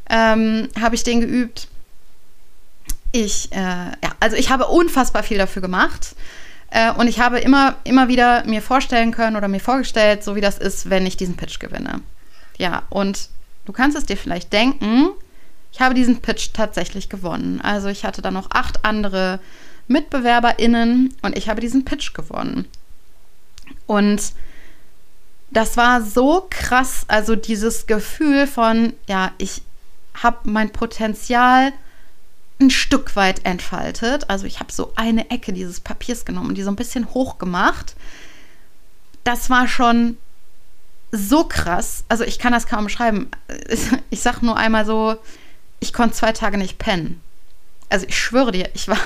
ähm, 0.09 0.67
habe 0.79 0.95
ich 0.95 1.03
den 1.03 1.21
geübt. 1.21 1.69
Ich, 3.13 3.51
äh, 3.53 3.55
ja, 3.55 4.11
also 4.19 4.35
ich 4.35 4.49
habe 4.49 4.67
unfassbar 4.67 5.23
viel 5.23 5.37
dafür 5.37 5.61
gemacht. 5.61 6.15
Äh, 6.71 6.91
und 6.91 7.07
ich 7.07 7.21
habe 7.21 7.39
immer, 7.39 7.77
immer 7.85 8.09
wieder 8.09 8.43
mir 8.45 8.61
vorstellen 8.61 9.11
können 9.11 9.37
oder 9.37 9.47
mir 9.47 9.61
vorgestellt, 9.61 10.25
so 10.25 10.35
wie 10.35 10.41
das 10.41 10.57
ist, 10.57 10.89
wenn 10.89 11.05
ich 11.05 11.15
diesen 11.15 11.37
Pitch 11.37 11.59
gewinne. 11.59 12.01
Ja, 12.57 12.83
und 12.89 13.29
Du 13.65 13.73
kannst 13.73 13.97
es 13.97 14.05
dir 14.05 14.17
vielleicht 14.17 14.53
denken, 14.53 15.09
ich 15.71 15.81
habe 15.81 15.93
diesen 15.93 16.21
Pitch 16.21 16.49
tatsächlich 16.53 17.09
gewonnen. 17.09 17.59
Also 17.61 17.89
ich 17.89 18.05
hatte 18.05 18.21
dann 18.21 18.33
noch 18.33 18.51
acht 18.51 18.85
andere 18.85 19.39
MitbewerberInnen 19.87 21.13
und 21.21 21.37
ich 21.37 21.49
habe 21.49 21.61
diesen 21.61 21.83
Pitch 21.83 22.13
gewonnen. 22.13 22.67
Und 23.85 24.33
das 25.51 25.77
war 25.77 26.01
so 26.01 26.47
krass, 26.49 27.05
also 27.07 27.35
dieses 27.35 27.87
Gefühl 27.87 28.47
von, 28.47 28.93
ja, 29.07 29.31
ich 29.37 29.61
habe 30.13 30.49
mein 30.49 30.71
Potenzial 30.71 31.73
ein 32.59 32.69
Stück 32.69 33.15
weit 33.15 33.45
entfaltet. 33.45 34.29
Also 34.29 34.45
ich 34.45 34.59
habe 34.59 34.71
so 34.71 34.93
eine 34.95 35.29
Ecke 35.29 35.51
dieses 35.51 35.79
Papiers 35.79 36.25
genommen 36.25 36.49
und 36.49 36.55
die 36.55 36.63
so 36.63 36.71
ein 36.71 36.77
bisschen 36.77 37.13
hoch 37.13 37.37
gemacht. 37.37 37.95
Das 39.23 39.49
war 39.49 39.67
schon 39.67 40.17
so 41.15 41.45
krass. 41.45 42.03
Also 42.09 42.23
ich 42.23 42.39
kann 42.39 42.53
das 42.53 42.67
kaum 42.67 42.85
beschreiben. 42.85 43.29
Ich 44.09 44.21
sag 44.21 44.41
nur 44.41 44.57
einmal 44.57 44.85
so, 44.85 45.17
ich 45.79 45.93
konnte 45.93 46.15
zwei 46.15 46.31
Tage 46.31 46.57
nicht 46.57 46.77
pennen. 46.77 47.21
Also 47.89 48.05
ich 48.07 48.17
schwöre 48.17 48.51
dir, 48.51 48.69
ich 48.73 48.87
war, 48.87 48.99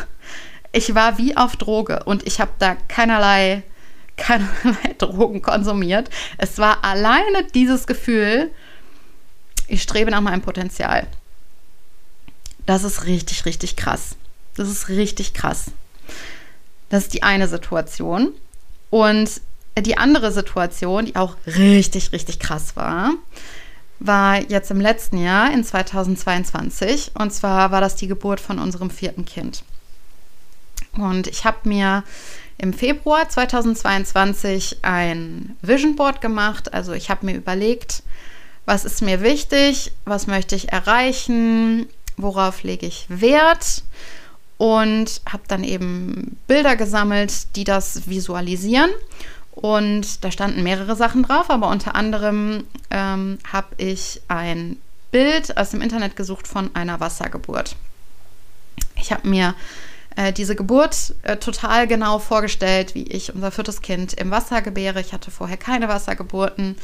ich 0.71 0.93
war 0.95 1.17
wie 1.17 1.35
auf 1.35 1.55
Droge 1.55 2.03
und 2.03 2.25
ich 2.27 2.39
habe 2.39 2.51
da 2.59 2.75
keinerlei, 2.87 3.63
keinerlei 4.17 4.95
Drogen 4.97 5.41
konsumiert. 5.41 6.09
Es 6.37 6.57
war 6.57 6.83
alleine 6.83 7.43
dieses 7.53 7.87
Gefühl, 7.87 8.51
ich 9.67 9.83
strebe 9.83 10.11
nach 10.11 10.21
meinem 10.21 10.41
Potenzial. 10.41 11.07
Das 12.65 12.83
ist 12.83 13.05
richtig, 13.05 13.45
richtig 13.45 13.75
krass. 13.75 14.15
Das 14.55 14.69
ist 14.69 14.89
richtig 14.89 15.33
krass. 15.33 15.71
Das 16.89 17.03
ist 17.03 17.13
die 17.13 17.23
eine 17.23 17.47
Situation. 17.47 18.33
Und 18.89 19.41
die 19.81 19.97
andere 19.97 20.31
Situation, 20.31 21.05
die 21.05 21.15
auch 21.15 21.35
richtig, 21.45 22.11
richtig 22.11 22.39
krass 22.39 22.75
war, 22.75 23.13
war 23.99 24.41
jetzt 24.41 24.71
im 24.71 24.79
letzten 24.79 25.17
Jahr, 25.17 25.51
in 25.51 25.63
2022. 25.63 27.11
Und 27.17 27.31
zwar 27.31 27.71
war 27.71 27.81
das 27.81 27.95
die 27.95 28.07
Geburt 28.07 28.39
von 28.39 28.59
unserem 28.59 28.89
vierten 28.89 29.25
Kind. 29.25 29.63
Und 30.97 31.27
ich 31.27 31.45
habe 31.45 31.57
mir 31.67 32.03
im 32.57 32.73
Februar 32.73 33.27
2022 33.27 34.79
ein 34.81 35.57
Vision 35.61 35.95
Board 35.95 36.21
gemacht. 36.21 36.73
Also 36.73 36.93
ich 36.93 37.09
habe 37.09 37.25
mir 37.25 37.35
überlegt, 37.35 38.03
was 38.65 38.85
ist 38.85 39.01
mir 39.01 39.21
wichtig, 39.21 39.91
was 40.05 40.27
möchte 40.27 40.55
ich 40.55 40.71
erreichen, 40.71 41.87
worauf 42.17 42.63
lege 42.63 42.85
ich 42.85 43.05
Wert 43.09 43.83
und 44.57 45.21
habe 45.25 45.43
dann 45.47 45.63
eben 45.63 46.37
Bilder 46.47 46.75
gesammelt, 46.75 47.55
die 47.55 47.63
das 47.63 48.09
visualisieren 48.09 48.91
und 49.51 50.23
da 50.23 50.31
standen 50.31 50.63
mehrere 50.63 50.95
Sachen 50.95 51.23
drauf, 51.23 51.49
aber 51.49 51.67
unter 51.69 51.95
anderem 51.95 52.65
ähm, 52.89 53.39
habe 53.51 53.67
ich 53.77 54.21
ein 54.27 54.77
Bild 55.11 55.57
aus 55.57 55.71
dem 55.71 55.81
Internet 55.81 56.15
gesucht 56.15 56.47
von 56.47 56.73
einer 56.75 56.99
Wassergeburt. 56.99 57.75
Ich 58.95 59.11
habe 59.11 59.27
mir 59.27 59.55
äh, 60.15 60.33
diese 60.33 60.55
Geburt 60.55 61.15
äh, 61.23 61.37
total 61.37 61.87
genau 61.87 62.19
vorgestellt, 62.19 62.95
wie 62.95 63.03
ich 63.03 63.33
unser 63.33 63.51
viertes 63.51 63.81
Kind 63.81 64.13
im 64.13 64.31
Wasser 64.31 64.61
gebäre. 64.61 64.99
Ich 65.01 65.13
hatte 65.13 65.31
vorher 65.31 65.57
keine 65.57 65.87
Wassergeburten 65.87 66.77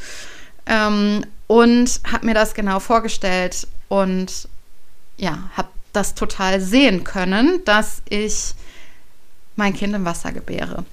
ähm, 0.66 1.26
und 1.48 2.02
habe 2.12 2.26
mir 2.26 2.34
das 2.34 2.54
genau 2.54 2.80
vorgestellt 2.80 3.68
und 3.88 4.48
ja, 5.18 5.50
habe 5.56 5.70
das 5.94 6.16
total 6.16 6.60
sehen 6.60 7.04
können, 7.04 7.64
dass 7.66 8.02
ich 8.10 8.54
mein 9.56 9.74
Kind 9.74 9.94
im 9.94 10.06
Wasser 10.06 10.32
gebäre. 10.32 10.84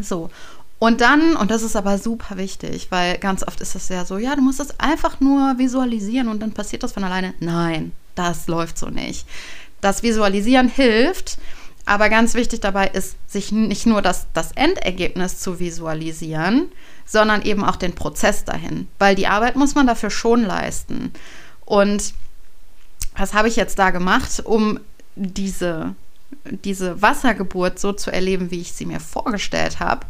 So, 0.00 0.30
und 0.78 1.00
dann, 1.00 1.36
und 1.36 1.50
das 1.50 1.62
ist 1.62 1.76
aber 1.76 1.98
super 1.98 2.36
wichtig, 2.36 2.88
weil 2.90 3.18
ganz 3.18 3.42
oft 3.42 3.60
ist 3.60 3.74
es 3.74 3.88
ja 3.88 4.04
so, 4.04 4.18
ja, 4.18 4.36
du 4.36 4.42
musst 4.42 4.60
das 4.60 4.78
einfach 4.78 5.20
nur 5.20 5.58
visualisieren 5.58 6.28
und 6.28 6.40
dann 6.40 6.52
passiert 6.52 6.82
das 6.82 6.92
von 6.92 7.04
alleine. 7.04 7.34
Nein, 7.40 7.92
das 8.14 8.46
läuft 8.46 8.78
so 8.78 8.86
nicht. 8.86 9.26
Das 9.80 10.02
Visualisieren 10.02 10.68
hilft, 10.68 11.38
aber 11.84 12.08
ganz 12.08 12.34
wichtig 12.34 12.60
dabei 12.60 12.88
ist, 12.88 13.16
sich 13.26 13.50
nicht 13.50 13.86
nur 13.86 14.02
das, 14.02 14.26
das 14.34 14.52
Endergebnis 14.52 15.38
zu 15.38 15.58
visualisieren, 15.58 16.68
sondern 17.06 17.42
eben 17.42 17.64
auch 17.64 17.76
den 17.76 17.94
Prozess 17.94 18.44
dahin, 18.44 18.88
weil 18.98 19.14
die 19.14 19.26
Arbeit 19.26 19.56
muss 19.56 19.74
man 19.74 19.86
dafür 19.86 20.10
schon 20.10 20.44
leisten. 20.44 21.12
Und 21.64 22.12
was 23.16 23.34
habe 23.34 23.48
ich 23.48 23.56
jetzt 23.56 23.78
da 23.78 23.90
gemacht, 23.90 24.42
um 24.44 24.78
diese 25.16 25.94
diese 26.44 27.00
Wassergeburt 27.00 27.78
so 27.78 27.92
zu 27.92 28.10
erleben, 28.10 28.50
wie 28.50 28.60
ich 28.60 28.72
sie 28.72 28.86
mir 28.86 29.00
vorgestellt 29.00 29.80
habe. 29.80 30.06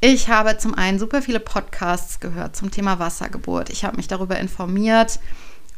Ich 0.00 0.28
habe 0.28 0.58
zum 0.58 0.74
einen 0.74 0.98
super 0.98 1.22
viele 1.22 1.40
Podcasts 1.40 2.20
gehört 2.20 2.54
zum 2.54 2.70
Thema 2.70 2.98
Wassergeburt. 2.98 3.70
Ich 3.70 3.82
habe 3.84 3.96
mich 3.96 4.08
darüber 4.08 4.38
informiert, 4.38 5.18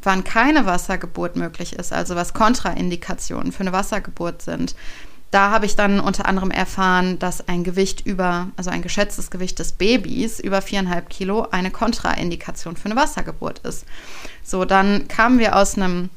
wann 0.03 0.25
keine 0.25 0.67
Wassergeburt 0.67 1.37
möglich 1.37 1.75
ist, 1.75 1.93
also 1.93 2.17
was 2.17 2.35
Kontraindikationen 2.35 3.53
für 3.53 3.61
eine 3.61 3.73
Wassergeburt 3.73 4.43
sind. 4.43 4.75
Da 5.31 5.51
habe 5.51 5.67
ich 5.67 5.77
dann 5.77 6.01
unter 6.01 6.27
anderem 6.27 6.51
erfahren, 6.51 7.19
dass 7.21 7.47
ein 7.47 7.63
Gewicht 7.63 8.07
über, 8.07 8.49
also 8.57 8.71
ein 8.71 8.83
geschätztes 8.83 9.31
Gewicht 9.31 9.59
des 9.61 9.73
Babys 9.73 10.41
über 10.41 10.63
viereinhalb 10.63 11.11
Kilo 11.11 11.47
eine 11.51 11.71
Kontraindikation 11.71 12.77
für 12.77 12.87
eine 12.87 12.97
Wassergeburt 12.97 13.61
ist. 13.61 13.85
So, 14.43 14.65
dann 14.65 15.07
kamen 15.07 15.39
wir 15.39 15.55
aus 15.55 15.77
einem 15.77 16.09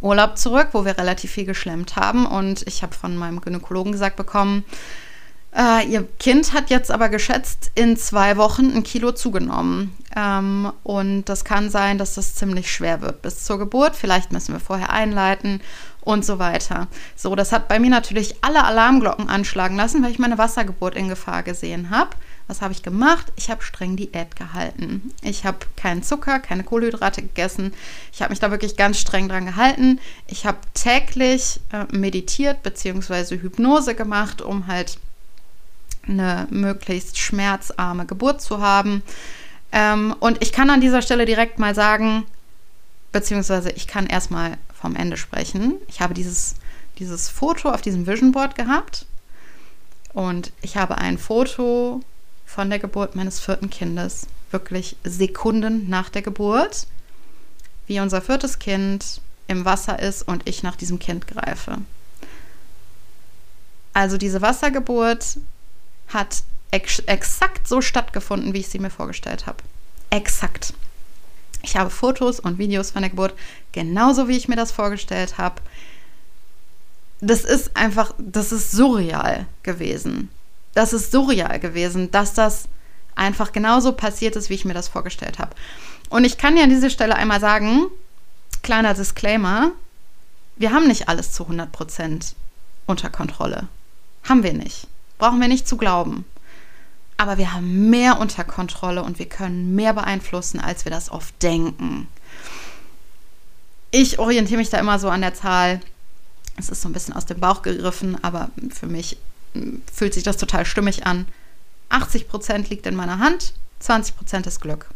Urlaub 0.00 0.36
zurück, 0.36 0.68
wo 0.72 0.84
wir 0.84 0.98
relativ 0.98 1.30
viel 1.30 1.44
geschlemmt 1.44 1.94
haben 1.94 2.26
und 2.26 2.66
ich 2.66 2.82
habe 2.82 2.94
von 2.94 3.16
meinem 3.16 3.40
Gynäkologen 3.40 3.92
gesagt 3.92 4.16
bekommen, 4.16 4.64
äh, 5.56 5.86
ihr 5.86 6.06
Kind 6.18 6.52
hat 6.52 6.70
jetzt 6.70 6.90
aber 6.90 7.08
geschätzt 7.08 7.70
in 7.74 7.96
zwei 7.96 8.36
Wochen 8.36 8.72
ein 8.74 8.82
Kilo 8.82 9.12
zugenommen. 9.12 9.96
Ähm, 10.16 10.72
und 10.82 11.24
das 11.24 11.44
kann 11.44 11.70
sein, 11.70 11.98
dass 11.98 12.14
das 12.14 12.34
ziemlich 12.34 12.72
schwer 12.72 13.00
wird 13.00 13.22
bis 13.22 13.44
zur 13.44 13.58
Geburt. 13.58 13.94
Vielleicht 13.96 14.32
müssen 14.32 14.52
wir 14.52 14.60
vorher 14.60 14.90
einleiten 14.90 15.60
und 16.00 16.24
so 16.24 16.38
weiter. 16.38 16.88
So, 17.16 17.34
das 17.34 17.52
hat 17.52 17.68
bei 17.68 17.78
mir 17.78 17.90
natürlich 17.90 18.36
alle 18.42 18.64
Alarmglocken 18.64 19.28
anschlagen 19.28 19.76
lassen, 19.76 20.02
weil 20.02 20.10
ich 20.10 20.18
meine 20.18 20.38
Wassergeburt 20.38 20.94
in 20.96 21.08
Gefahr 21.08 21.42
gesehen 21.42 21.90
habe. 21.90 22.10
Was 22.46 22.60
habe 22.60 22.72
ich 22.72 22.82
gemacht? 22.82 23.32
Ich 23.36 23.48
habe 23.48 23.62
streng 23.62 23.96
Diät 23.96 24.36
gehalten. 24.36 25.12
Ich 25.22 25.46
habe 25.46 25.58
keinen 25.76 26.02
Zucker, 26.02 26.40
keine 26.40 26.62
Kohlenhydrate 26.62 27.22
gegessen. 27.22 27.72
Ich 28.12 28.20
habe 28.20 28.30
mich 28.30 28.40
da 28.40 28.50
wirklich 28.50 28.76
ganz 28.76 28.98
streng 28.98 29.28
dran 29.28 29.46
gehalten. 29.46 29.98
Ich 30.26 30.44
habe 30.44 30.58
täglich 30.74 31.60
äh, 31.72 31.86
meditiert 31.96 32.62
bzw. 32.62 33.38
Hypnose 33.40 33.94
gemacht, 33.94 34.42
um 34.42 34.66
halt 34.66 34.98
eine 36.06 36.46
möglichst 36.50 37.18
schmerzarme 37.18 38.06
Geburt 38.06 38.40
zu 38.40 38.60
haben. 38.60 39.02
Ähm, 39.72 40.14
und 40.20 40.42
ich 40.42 40.52
kann 40.52 40.70
an 40.70 40.80
dieser 40.80 41.02
Stelle 41.02 41.24
direkt 41.24 41.58
mal 41.58 41.74
sagen, 41.74 42.24
beziehungsweise 43.12 43.70
ich 43.70 43.86
kann 43.86 44.06
erstmal 44.06 44.58
vom 44.72 44.96
Ende 44.96 45.16
sprechen. 45.16 45.76
Ich 45.88 46.00
habe 46.00 46.14
dieses, 46.14 46.56
dieses 46.98 47.28
Foto 47.28 47.70
auf 47.70 47.80
diesem 47.80 48.06
Vision 48.06 48.32
Board 48.32 48.54
gehabt 48.54 49.06
und 50.12 50.52
ich 50.62 50.76
habe 50.76 50.98
ein 50.98 51.18
Foto 51.18 52.00
von 52.44 52.70
der 52.70 52.78
Geburt 52.78 53.16
meines 53.16 53.40
vierten 53.40 53.70
Kindes, 53.70 54.26
wirklich 54.50 54.96
Sekunden 55.02 55.88
nach 55.88 56.08
der 56.08 56.22
Geburt, 56.22 56.86
wie 57.86 58.00
unser 58.00 58.22
viertes 58.22 58.58
Kind 58.58 59.20
im 59.48 59.64
Wasser 59.64 59.98
ist 59.98 60.22
und 60.22 60.48
ich 60.48 60.62
nach 60.62 60.76
diesem 60.76 60.98
Kind 60.98 61.26
greife. 61.26 61.78
Also 63.92 64.18
diese 64.18 64.42
Wassergeburt 64.42 65.38
hat 66.08 66.42
ex 66.70 66.98
exakt 67.00 67.68
so 67.68 67.80
stattgefunden, 67.80 68.52
wie 68.52 68.60
ich 68.60 68.68
sie 68.68 68.78
mir 68.78 68.90
vorgestellt 68.90 69.46
habe. 69.46 69.58
Exakt. 70.10 70.74
Ich 71.62 71.76
habe 71.76 71.90
Fotos 71.90 72.40
und 72.40 72.58
Videos 72.58 72.90
von 72.90 73.02
der 73.02 73.10
Geburt, 73.10 73.34
genauso 73.72 74.28
wie 74.28 74.36
ich 74.36 74.48
mir 74.48 74.56
das 74.56 74.70
vorgestellt 74.70 75.38
habe. 75.38 75.62
Das 77.20 77.44
ist 77.44 77.74
einfach, 77.76 78.14
das 78.18 78.52
ist 78.52 78.72
surreal 78.72 79.46
gewesen. 79.62 80.28
Das 80.74 80.92
ist 80.92 81.10
surreal 81.10 81.58
gewesen, 81.58 82.10
dass 82.10 82.34
das 82.34 82.64
einfach 83.14 83.52
genauso 83.52 83.92
passiert 83.92 84.36
ist, 84.36 84.50
wie 84.50 84.54
ich 84.54 84.64
mir 84.64 84.74
das 84.74 84.88
vorgestellt 84.88 85.38
habe. 85.38 85.54
Und 86.10 86.24
ich 86.24 86.36
kann 86.36 86.56
ja 86.56 86.64
an 86.64 86.70
dieser 86.70 86.90
Stelle 86.90 87.14
einmal 87.14 87.40
sagen, 87.40 87.86
kleiner 88.62 88.94
Disclaimer, 88.94 89.72
wir 90.56 90.72
haben 90.72 90.86
nicht 90.86 91.08
alles 91.08 91.32
zu 91.32 91.44
100% 91.44 92.34
unter 92.86 93.10
Kontrolle. 93.10 93.68
Haben 94.28 94.42
wir 94.42 94.52
nicht. 94.52 94.86
Brauchen 95.18 95.40
wir 95.40 95.48
nicht 95.48 95.68
zu 95.68 95.76
glauben. 95.76 96.24
Aber 97.16 97.38
wir 97.38 97.52
haben 97.52 97.90
mehr 97.90 98.18
unter 98.18 98.44
Kontrolle 98.44 99.02
und 99.02 99.18
wir 99.18 99.28
können 99.28 99.74
mehr 99.74 99.92
beeinflussen, 99.92 100.58
als 100.60 100.84
wir 100.84 100.90
das 100.90 101.10
oft 101.10 101.40
denken. 101.42 102.08
Ich 103.90 104.18
orientiere 104.18 104.58
mich 104.58 104.70
da 104.70 104.78
immer 104.78 104.98
so 104.98 105.08
an 105.08 105.20
der 105.20 105.34
Zahl. 105.34 105.80
Es 106.56 106.68
ist 106.68 106.82
so 106.82 106.88
ein 106.88 106.92
bisschen 106.92 107.14
aus 107.14 107.26
dem 107.26 107.38
Bauch 107.38 107.62
gegriffen, 107.62 108.22
aber 108.22 108.50
für 108.70 108.86
mich 108.86 109.18
hm, 109.52 109.82
fühlt 109.92 110.14
sich 110.14 110.24
das 110.24 110.36
total 110.36 110.66
stimmig 110.66 111.06
an. 111.06 111.26
80 111.90 112.28
Prozent 112.28 112.70
liegt 112.70 112.86
in 112.86 112.96
meiner 112.96 113.20
Hand, 113.20 113.54
20 113.78 114.16
Prozent 114.16 114.46
ist 114.46 114.60
Glück. 114.60 114.88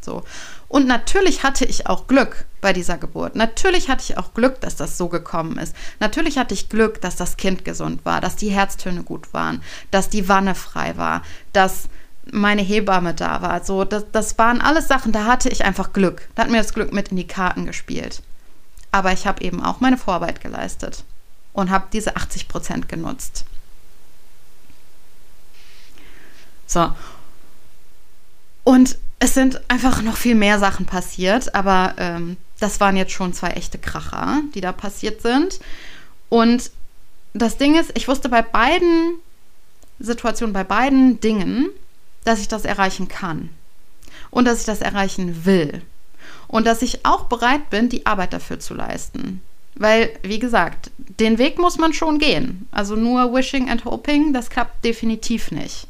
So. 0.00 0.22
Und 0.68 0.86
natürlich 0.86 1.42
hatte 1.42 1.64
ich 1.64 1.88
auch 1.88 2.06
Glück 2.06 2.46
bei 2.60 2.72
dieser 2.72 2.98
Geburt. 2.98 3.36
Natürlich 3.36 3.88
hatte 3.88 4.04
ich 4.04 4.18
auch 4.18 4.34
Glück, 4.34 4.60
dass 4.60 4.76
das 4.76 4.98
so 4.98 5.08
gekommen 5.08 5.58
ist. 5.58 5.74
Natürlich 5.98 6.38
hatte 6.38 6.54
ich 6.54 6.68
Glück, 6.68 7.00
dass 7.00 7.16
das 7.16 7.36
Kind 7.36 7.64
gesund 7.64 8.04
war, 8.04 8.20
dass 8.20 8.36
die 8.36 8.50
Herztöne 8.50 9.02
gut 9.02 9.32
waren, 9.32 9.62
dass 9.90 10.08
die 10.08 10.28
Wanne 10.28 10.54
frei 10.54 10.96
war, 10.96 11.22
dass 11.52 11.88
meine 12.32 12.62
Hebamme 12.62 13.14
da 13.14 13.42
war. 13.42 13.64
So, 13.64 13.84
das, 13.84 14.04
das 14.12 14.38
waren 14.38 14.60
alles 14.60 14.88
Sachen, 14.88 15.12
da 15.12 15.24
hatte 15.24 15.48
ich 15.48 15.64
einfach 15.64 15.92
Glück. 15.92 16.28
Da 16.34 16.42
hat 16.42 16.50
mir 16.50 16.58
das 16.58 16.74
Glück 16.74 16.92
mit 16.92 17.08
in 17.08 17.16
die 17.16 17.26
Karten 17.26 17.66
gespielt. 17.66 18.22
Aber 18.92 19.12
ich 19.12 19.26
habe 19.26 19.42
eben 19.42 19.62
auch 19.62 19.80
meine 19.80 19.98
Vorarbeit 19.98 20.40
geleistet 20.40 21.04
und 21.52 21.70
habe 21.70 21.86
diese 21.92 22.16
80 22.16 22.48
Prozent 22.48 22.88
genutzt. 22.88 23.44
So. 26.66 26.92
Und 28.64 28.98
es 29.20 29.34
sind 29.34 29.60
einfach 29.68 30.02
noch 30.02 30.16
viel 30.16 30.34
mehr 30.34 30.58
Sachen 30.58 30.86
passiert, 30.86 31.54
aber 31.54 31.94
ähm, 31.98 32.38
das 32.58 32.80
waren 32.80 32.96
jetzt 32.96 33.12
schon 33.12 33.34
zwei 33.34 33.50
echte 33.50 33.78
Kracher, 33.78 34.40
die 34.54 34.62
da 34.62 34.72
passiert 34.72 35.20
sind. 35.20 35.60
Und 36.30 36.70
das 37.34 37.58
Ding 37.58 37.78
ist, 37.78 37.92
ich 37.94 38.08
wusste 38.08 38.30
bei 38.30 38.40
beiden 38.40 39.18
Situationen, 39.98 40.54
bei 40.54 40.64
beiden 40.64 41.20
Dingen, 41.20 41.68
dass 42.24 42.40
ich 42.40 42.48
das 42.48 42.64
erreichen 42.64 43.08
kann. 43.08 43.50
Und 44.30 44.46
dass 44.46 44.60
ich 44.60 44.66
das 44.66 44.80
erreichen 44.80 45.44
will. 45.44 45.82
Und 46.48 46.66
dass 46.66 46.80
ich 46.80 47.04
auch 47.04 47.24
bereit 47.24 47.68
bin, 47.68 47.90
die 47.90 48.06
Arbeit 48.06 48.32
dafür 48.32 48.58
zu 48.58 48.72
leisten. 48.72 49.42
Weil, 49.74 50.10
wie 50.22 50.38
gesagt, 50.38 50.90
den 50.98 51.36
Weg 51.36 51.58
muss 51.58 51.76
man 51.76 51.92
schon 51.92 52.18
gehen. 52.18 52.68
Also 52.72 52.96
nur 52.96 53.34
wishing 53.34 53.68
and 53.68 53.84
hoping, 53.84 54.32
das 54.32 54.48
klappt 54.48 54.82
definitiv 54.82 55.50
nicht. 55.50 55.86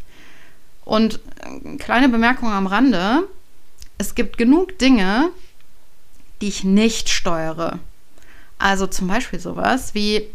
Und 0.90 1.20
äh, 1.44 1.76
kleine 1.76 2.08
Bemerkung 2.08 2.50
am 2.50 2.66
Rande, 2.66 3.22
es 3.96 4.16
gibt 4.16 4.38
genug 4.38 4.76
Dinge, 4.80 5.30
die 6.40 6.48
ich 6.48 6.64
nicht 6.64 7.10
steuere. 7.10 7.78
Also 8.58 8.88
zum 8.88 9.06
Beispiel 9.06 9.38
sowas 9.38 9.94
wie 9.94 10.26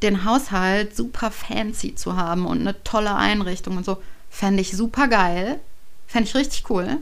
den 0.00 0.24
Haushalt 0.24 0.96
super 0.96 1.30
fancy 1.30 1.94
zu 1.94 2.16
haben 2.16 2.46
und 2.46 2.62
eine 2.62 2.82
tolle 2.84 3.14
Einrichtung 3.14 3.76
und 3.76 3.84
so, 3.84 4.02
fände 4.30 4.62
ich 4.62 4.74
super 4.74 5.08
geil. 5.08 5.60
Fände 6.06 6.26
ich 6.26 6.34
richtig 6.34 6.70
cool. 6.70 6.96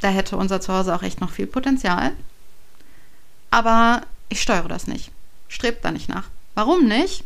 Da 0.00 0.10
hätte 0.10 0.36
unser 0.36 0.60
Zuhause 0.60 0.94
auch 0.94 1.02
echt 1.02 1.20
noch 1.20 1.32
viel 1.32 1.48
Potenzial. 1.48 2.12
Aber 3.50 4.02
ich 4.28 4.40
steuere 4.40 4.68
das 4.68 4.86
nicht. 4.86 5.10
Strebt 5.48 5.84
da 5.84 5.90
nicht 5.90 6.08
nach. 6.08 6.28
Warum 6.54 6.86
nicht? 6.86 7.24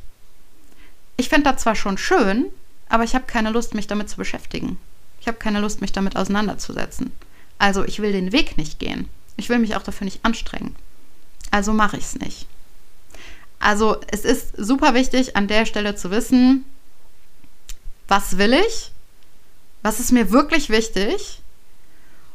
Ich 1.18 1.28
fände 1.28 1.52
das 1.52 1.60
zwar 1.60 1.74
schon 1.74 1.98
schön, 1.98 2.46
aber 2.92 3.04
ich 3.04 3.14
habe 3.14 3.24
keine 3.26 3.48
Lust, 3.48 3.72
mich 3.72 3.86
damit 3.86 4.10
zu 4.10 4.18
beschäftigen. 4.18 4.78
Ich 5.18 5.26
habe 5.26 5.38
keine 5.38 5.60
Lust, 5.60 5.80
mich 5.80 5.92
damit 5.92 6.14
auseinanderzusetzen. 6.14 7.10
Also 7.56 7.84
ich 7.84 8.00
will 8.00 8.12
den 8.12 8.32
Weg 8.32 8.58
nicht 8.58 8.78
gehen. 8.78 9.08
Ich 9.38 9.48
will 9.48 9.58
mich 9.58 9.76
auch 9.76 9.82
dafür 9.82 10.04
nicht 10.04 10.22
anstrengen. 10.26 10.76
Also 11.50 11.72
mache 11.72 11.96
ich 11.96 12.04
es 12.04 12.16
nicht. 12.16 12.46
Also 13.58 13.96
es 14.08 14.26
ist 14.26 14.54
super 14.58 14.92
wichtig, 14.92 15.36
an 15.36 15.48
der 15.48 15.64
Stelle 15.64 15.96
zu 15.96 16.10
wissen, 16.10 16.66
was 18.08 18.36
will 18.36 18.52
ich, 18.52 18.90
was 19.80 19.98
ist 19.98 20.12
mir 20.12 20.30
wirklich 20.30 20.68
wichtig 20.68 21.40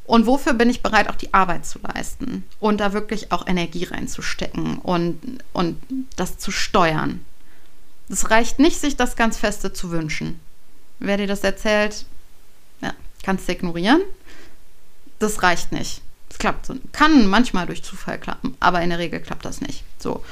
und 0.05 0.25
wofür 0.25 0.53
bin 0.53 0.71
ich 0.71 0.81
bereit, 0.81 1.07
auch 1.07 1.15
die 1.15 1.35
Arbeit 1.35 1.67
zu 1.67 1.77
leisten 1.77 2.45
und 2.59 2.79
da 2.79 2.93
wirklich 2.93 3.31
auch 3.31 3.45
Energie 3.45 3.83
reinzustecken 3.83 4.79
und, 4.79 5.19
und 5.53 5.79
das 6.15 6.39
zu 6.39 6.49
steuern. 6.49 7.23
Es 8.09 8.29
reicht 8.31 8.59
nicht, 8.59 8.79
sich 8.79 8.95
das 8.95 9.15
ganz 9.15 9.37
feste 9.37 9.73
zu 9.73 9.91
wünschen. 9.91 10.39
Wer 10.99 11.17
dir 11.17 11.27
das 11.27 11.43
erzählt, 11.43 12.05
ja, 12.81 12.93
kannst 13.23 13.47
du 13.47 13.51
ignorieren. 13.51 14.01
Das 15.19 15.43
reicht 15.43 15.71
nicht. 15.71 16.01
Es 16.29 16.37
klappt. 16.37 16.71
Kann 16.91 17.27
manchmal 17.27 17.65
durch 17.65 17.83
Zufall 17.83 18.19
klappen, 18.19 18.55
aber 18.59 18.81
in 18.81 18.89
der 18.89 18.99
Regel 18.99 19.19
klappt 19.19 19.45
das 19.45 19.61
nicht. 19.61 19.83
So. 19.99 20.23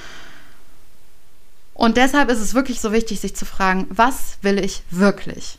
Und 1.74 1.98
deshalb 1.98 2.30
ist 2.30 2.40
es 2.40 2.54
wirklich 2.54 2.80
so 2.80 2.92
wichtig, 2.92 3.20
sich 3.20 3.36
zu 3.36 3.46
fragen, 3.46 3.88
was 3.90 4.38
will 4.42 4.64
ich 4.64 4.84
wirklich? 4.90 5.58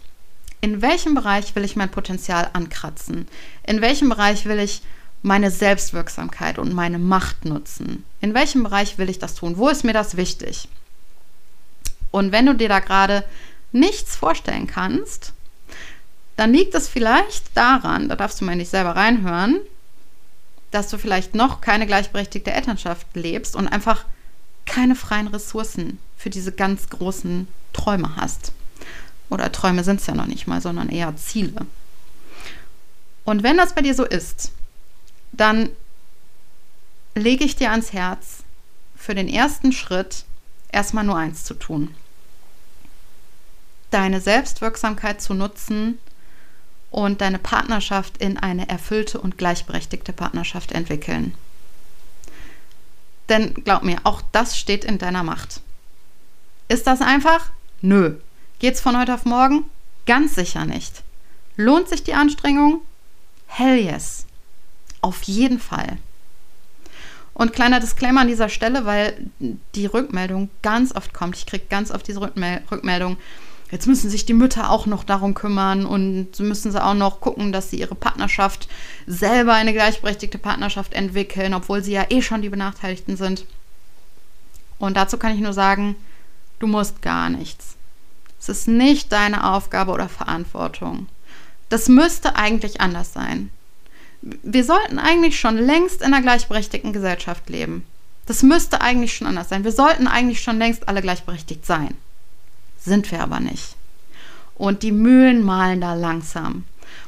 In 0.62 0.80
welchem 0.80 1.14
Bereich 1.14 1.54
will 1.54 1.64
ich 1.64 1.76
mein 1.76 1.90
Potenzial 1.90 2.48
ankratzen? 2.54 3.28
In 3.64 3.82
welchem 3.82 4.08
Bereich 4.08 4.46
will 4.46 4.58
ich 4.58 4.82
meine 5.22 5.50
Selbstwirksamkeit 5.50 6.58
und 6.58 6.72
meine 6.72 6.98
Macht 6.98 7.44
nutzen? 7.44 8.04
In 8.20 8.32
welchem 8.32 8.62
Bereich 8.62 8.96
will 8.96 9.10
ich 9.10 9.18
das 9.18 9.34
tun? 9.34 9.58
Wo 9.58 9.68
ist 9.68 9.84
mir 9.84 9.92
das 9.92 10.16
wichtig? 10.16 10.68
Und 12.10 12.32
wenn 12.32 12.46
du 12.46 12.54
dir 12.54 12.68
da 12.68 12.80
gerade 12.80 13.24
nichts 13.72 14.16
vorstellen 14.16 14.66
kannst, 14.66 15.32
dann 16.36 16.52
liegt 16.52 16.74
es 16.74 16.88
vielleicht 16.88 17.56
daran, 17.56 18.08
da 18.08 18.16
darfst 18.16 18.40
du 18.40 18.44
mal 18.44 18.56
nicht 18.56 18.70
selber 18.70 18.96
reinhören, 18.96 19.60
dass 20.70 20.88
du 20.88 20.98
vielleicht 20.98 21.34
noch 21.34 21.60
keine 21.60 21.86
gleichberechtigte 21.86 22.52
Elternschaft 22.52 23.06
lebst 23.14 23.56
und 23.56 23.68
einfach 23.68 24.04
keine 24.66 24.94
freien 24.94 25.28
Ressourcen 25.28 25.98
für 26.16 26.28
diese 26.28 26.52
ganz 26.52 26.90
großen 26.90 27.48
Träume 27.72 28.16
hast. 28.16 28.52
Oder 29.30 29.50
Träume 29.52 29.84
sind 29.84 30.00
es 30.00 30.06
ja 30.06 30.14
noch 30.14 30.26
nicht 30.26 30.46
mal, 30.46 30.60
sondern 30.60 30.88
eher 30.88 31.16
Ziele. 31.16 31.66
Und 33.24 33.42
wenn 33.42 33.56
das 33.56 33.74
bei 33.74 33.82
dir 33.82 33.94
so 33.94 34.04
ist, 34.04 34.52
dann 35.32 35.70
lege 37.14 37.44
ich 37.44 37.56
dir 37.56 37.70
ans 37.70 37.92
Herz, 37.92 38.44
für 38.94 39.14
den 39.14 39.28
ersten 39.28 39.72
Schritt 39.72 40.24
erstmal 40.76 41.04
nur 41.04 41.16
eins 41.16 41.42
zu 41.44 41.54
tun. 41.54 41.94
Deine 43.90 44.20
Selbstwirksamkeit 44.20 45.22
zu 45.22 45.32
nutzen 45.32 45.98
und 46.90 47.22
deine 47.22 47.38
Partnerschaft 47.38 48.18
in 48.18 48.36
eine 48.36 48.68
erfüllte 48.68 49.18
und 49.18 49.38
gleichberechtigte 49.38 50.12
Partnerschaft 50.12 50.72
entwickeln. 50.72 51.34
Denn 53.30 53.54
glaub 53.54 53.82
mir, 53.82 53.98
auch 54.04 54.22
das 54.32 54.58
steht 54.58 54.84
in 54.84 54.98
deiner 54.98 55.22
Macht. 55.22 55.62
Ist 56.68 56.86
das 56.86 57.00
einfach? 57.00 57.50
Nö. 57.80 58.16
Geht's 58.58 58.80
von 58.80 58.98
heute 58.98 59.14
auf 59.14 59.24
morgen? 59.24 59.64
Ganz 60.04 60.34
sicher 60.34 60.66
nicht. 60.66 61.02
Lohnt 61.56 61.88
sich 61.88 62.04
die 62.04 62.14
Anstrengung? 62.14 62.82
Hell 63.46 63.78
yes. 63.78 64.26
Auf 65.00 65.22
jeden 65.22 65.58
Fall. 65.58 65.98
Und 67.36 67.52
kleiner 67.52 67.80
Disclaimer 67.80 68.22
an 68.22 68.28
dieser 68.28 68.48
Stelle, 68.48 68.86
weil 68.86 69.14
die 69.74 69.84
Rückmeldung 69.84 70.48
ganz 70.62 70.96
oft 70.96 71.12
kommt. 71.12 71.36
Ich 71.36 71.44
kriege 71.44 71.66
ganz 71.68 71.90
oft 71.90 72.08
diese 72.08 72.22
Rückmeldung. 72.22 73.18
Jetzt 73.70 73.86
müssen 73.86 74.08
sich 74.08 74.24
die 74.24 74.32
Mütter 74.32 74.70
auch 74.70 74.86
noch 74.86 75.04
darum 75.04 75.34
kümmern 75.34 75.84
und 75.84 76.40
müssen 76.40 76.72
sie 76.72 76.82
auch 76.82 76.94
noch 76.94 77.20
gucken, 77.20 77.52
dass 77.52 77.68
sie 77.68 77.78
ihre 77.78 77.94
Partnerschaft 77.94 78.68
selber 79.06 79.52
eine 79.52 79.74
gleichberechtigte 79.74 80.38
Partnerschaft 80.38 80.94
entwickeln, 80.94 81.52
obwohl 81.52 81.84
sie 81.84 81.92
ja 81.92 82.06
eh 82.08 82.22
schon 82.22 82.40
die 82.40 82.48
Benachteiligten 82.48 83.18
sind. 83.18 83.44
Und 84.78 84.96
dazu 84.96 85.18
kann 85.18 85.34
ich 85.34 85.40
nur 85.40 85.52
sagen, 85.52 85.94
du 86.58 86.66
musst 86.66 87.02
gar 87.02 87.28
nichts. 87.28 87.76
Es 88.40 88.48
ist 88.48 88.66
nicht 88.66 89.12
deine 89.12 89.52
Aufgabe 89.52 89.92
oder 89.92 90.08
Verantwortung. 90.08 91.06
Das 91.68 91.90
müsste 91.90 92.36
eigentlich 92.36 92.80
anders 92.80 93.12
sein. 93.12 93.50
Wir 94.42 94.64
sollten 94.64 94.98
eigentlich 94.98 95.38
schon 95.38 95.56
längst 95.56 96.00
in 96.00 96.12
einer 96.12 96.22
gleichberechtigten 96.22 96.92
Gesellschaft 96.92 97.48
leben. 97.48 97.84
Das 98.26 98.42
müsste 98.42 98.80
eigentlich 98.80 99.14
schon 99.14 99.28
anders 99.28 99.48
sein. 99.48 99.62
Wir 99.62 99.72
sollten 99.72 100.08
eigentlich 100.08 100.42
schon 100.42 100.58
längst 100.58 100.88
alle 100.88 101.00
gleichberechtigt 101.00 101.64
sein. 101.64 101.94
Sind 102.78 103.10
wir 103.12 103.22
aber 103.22 103.38
nicht. 103.38 103.76
Und 104.56 104.82
die 104.82 104.92
Mühlen 104.92 105.42
malen 105.42 105.80
da 105.80 105.94
langsam. 105.94 106.64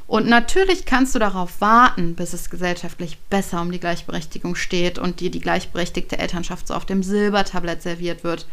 Und 0.07 0.27
natürlich 0.27 0.87
kannst 0.87 1.15
du 1.15 1.19
darauf 1.19 1.61
warten, 1.61 2.15
bis 2.15 2.33
es 2.33 2.51
gesellschaftlich 2.51 3.19
besser 3.31 3.61
um 3.61 3.73
die 3.73 3.81
Gleichberechtigung 3.81 4.55
steht 4.55 4.99
und 4.99 5.21
dir 5.21 5.31
die 5.31 5.41
gleichberechtigte 5.41 6.19
Elternschaft 6.19 6.69
so 6.69 6.75
auf 6.75 6.87
dem 6.87 7.03
Silbertablett 7.03 7.83
serviert 7.83 8.25
wird. 8.25 8.47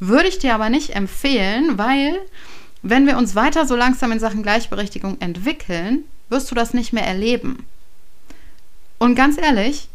Würde 0.00 0.28
ich 0.28 0.38
dir 0.38 0.54
aber 0.54 0.70
nicht 0.70 0.96
empfehlen, 0.96 1.78
weil 1.78 2.18
wenn 2.82 3.06
wir 3.06 3.18
uns 3.18 3.34
weiter 3.34 3.66
so 3.66 3.76
langsam 3.76 4.12
in 4.12 4.20
Sachen 4.20 4.42
Gleichberechtigung 4.42 5.20
entwickeln, 5.20 6.04
wirst 6.30 6.50
du 6.50 6.54
das 6.54 6.74
nicht 6.74 6.92
mehr 6.92 7.06
erleben. 7.06 7.66
Und 8.98 9.14
ganz 9.14 9.38
ehrlich, 9.38 9.88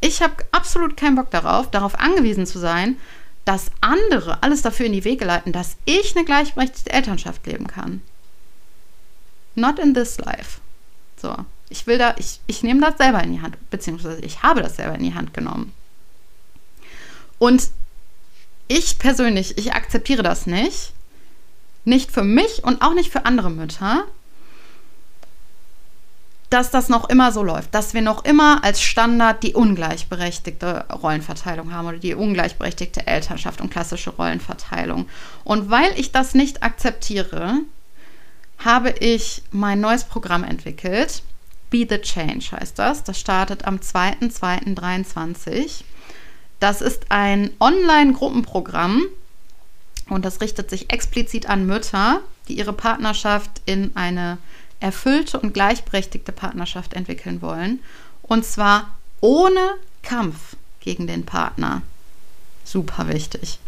ich 0.00 0.22
habe 0.22 0.44
absolut 0.52 0.96
keinen 0.96 1.16
Bock 1.16 1.30
darauf, 1.30 1.70
darauf 1.70 1.98
angewiesen 1.98 2.46
zu 2.46 2.58
sein, 2.58 2.98
dass 3.44 3.70
andere 3.80 4.42
alles 4.42 4.62
dafür 4.62 4.86
in 4.86 4.92
die 4.92 5.04
Wege 5.04 5.24
leiten, 5.24 5.52
dass 5.52 5.76
ich 5.84 6.16
eine 6.16 6.24
gleichberechtigte 6.24 6.92
Elternschaft 6.92 7.46
leben 7.46 7.66
kann. 7.66 8.02
Not 9.54 9.78
in 9.78 9.94
this 9.94 10.18
life. 10.18 10.60
So, 11.20 11.34
ich 11.68 11.86
will 11.86 11.98
da, 11.98 12.14
ich, 12.18 12.40
ich 12.46 12.62
nehme 12.62 12.80
das 12.80 12.98
selber 12.98 13.22
in 13.22 13.32
die 13.32 13.40
Hand, 13.40 13.56
beziehungsweise 13.70 14.20
ich 14.20 14.42
habe 14.42 14.62
das 14.62 14.76
selber 14.76 14.94
in 14.94 15.04
die 15.04 15.14
Hand 15.14 15.34
genommen. 15.34 15.72
Und 17.38 17.70
ich 18.68 18.98
persönlich, 18.98 19.58
ich 19.58 19.72
akzeptiere 19.74 20.22
das 20.22 20.46
nicht. 20.46 20.92
Nicht 21.84 22.10
für 22.10 22.24
mich 22.24 22.64
und 22.64 22.80
auch 22.80 22.94
nicht 22.94 23.12
für 23.12 23.26
andere 23.26 23.50
Mütter, 23.50 24.06
dass 26.54 26.70
das 26.70 26.88
noch 26.88 27.08
immer 27.08 27.32
so 27.32 27.42
läuft, 27.42 27.74
dass 27.74 27.94
wir 27.94 28.00
noch 28.00 28.24
immer 28.24 28.62
als 28.62 28.80
Standard 28.80 29.42
die 29.42 29.54
ungleichberechtigte 29.54 30.84
Rollenverteilung 31.02 31.72
haben 31.72 31.88
oder 31.88 31.98
die 31.98 32.14
ungleichberechtigte 32.14 33.08
Elternschaft 33.08 33.60
und 33.60 33.70
klassische 33.70 34.10
Rollenverteilung. 34.10 35.08
Und 35.42 35.68
weil 35.68 35.90
ich 35.98 36.12
das 36.12 36.32
nicht 36.32 36.62
akzeptiere, 36.62 37.56
habe 38.58 38.90
ich 38.90 39.42
mein 39.50 39.80
neues 39.80 40.04
Programm 40.04 40.44
entwickelt. 40.44 41.24
Be 41.70 41.88
the 41.90 41.98
Change 41.98 42.52
heißt 42.52 42.78
das. 42.78 43.02
Das 43.02 43.18
startet 43.18 43.64
am 43.64 43.78
2.2.23. 43.78 45.82
Das 46.60 46.80
ist 46.80 47.06
ein 47.08 47.50
Online-Gruppenprogramm 47.58 49.02
und 50.08 50.24
das 50.24 50.40
richtet 50.40 50.70
sich 50.70 50.92
explizit 50.92 51.48
an 51.48 51.66
Mütter, 51.66 52.20
die 52.46 52.56
ihre 52.56 52.74
Partnerschaft 52.74 53.60
in 53.66 53.90
eine 53.96 54.38
erfüllte 54.84 55.40
und 55.40 55.54
gleichberechtigte 55.54 56.30
Partnerschaft 56.30 56.92
entwickeln 56.92 57.40
wollen. 57.40 57.80
Und 58.22 58.44
zwar 58.44 58.94
ohne 59.20 59.76
Kampf 60.02 60.56
gegen 60.80 61.06
den 61.06 61.24
Partner. 61.24 61.80
Super 62.64 63.08
wichtig. 63.08 63.58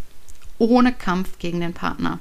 Ohne 0.59 0.92
Kampf 0.92 1.38
gegen 1.38 1.61
den 1.61 1.72
Partner. 1.72 2.18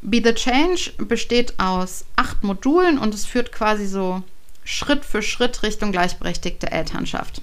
Be 0.00 0.20
the 0.24 0.34
Change 0.34 0.92
besteht 0.98 1.60
aus 1.60 2.04
acht 2.16 2.42
Modulen 2.42 2.98
und 2.98 3.14
es 3.14 3.24
führt 3.24 3.52
quasi 3.52 3.86
so 3.86 4.24
Schritt 4.64 5.04
für 5.04 5.22
Schritt 5.22 5.62
Richtung 5.62 5.92
gleichberechtigte 5.92 6.72
Elternschaft. 6.72 7.42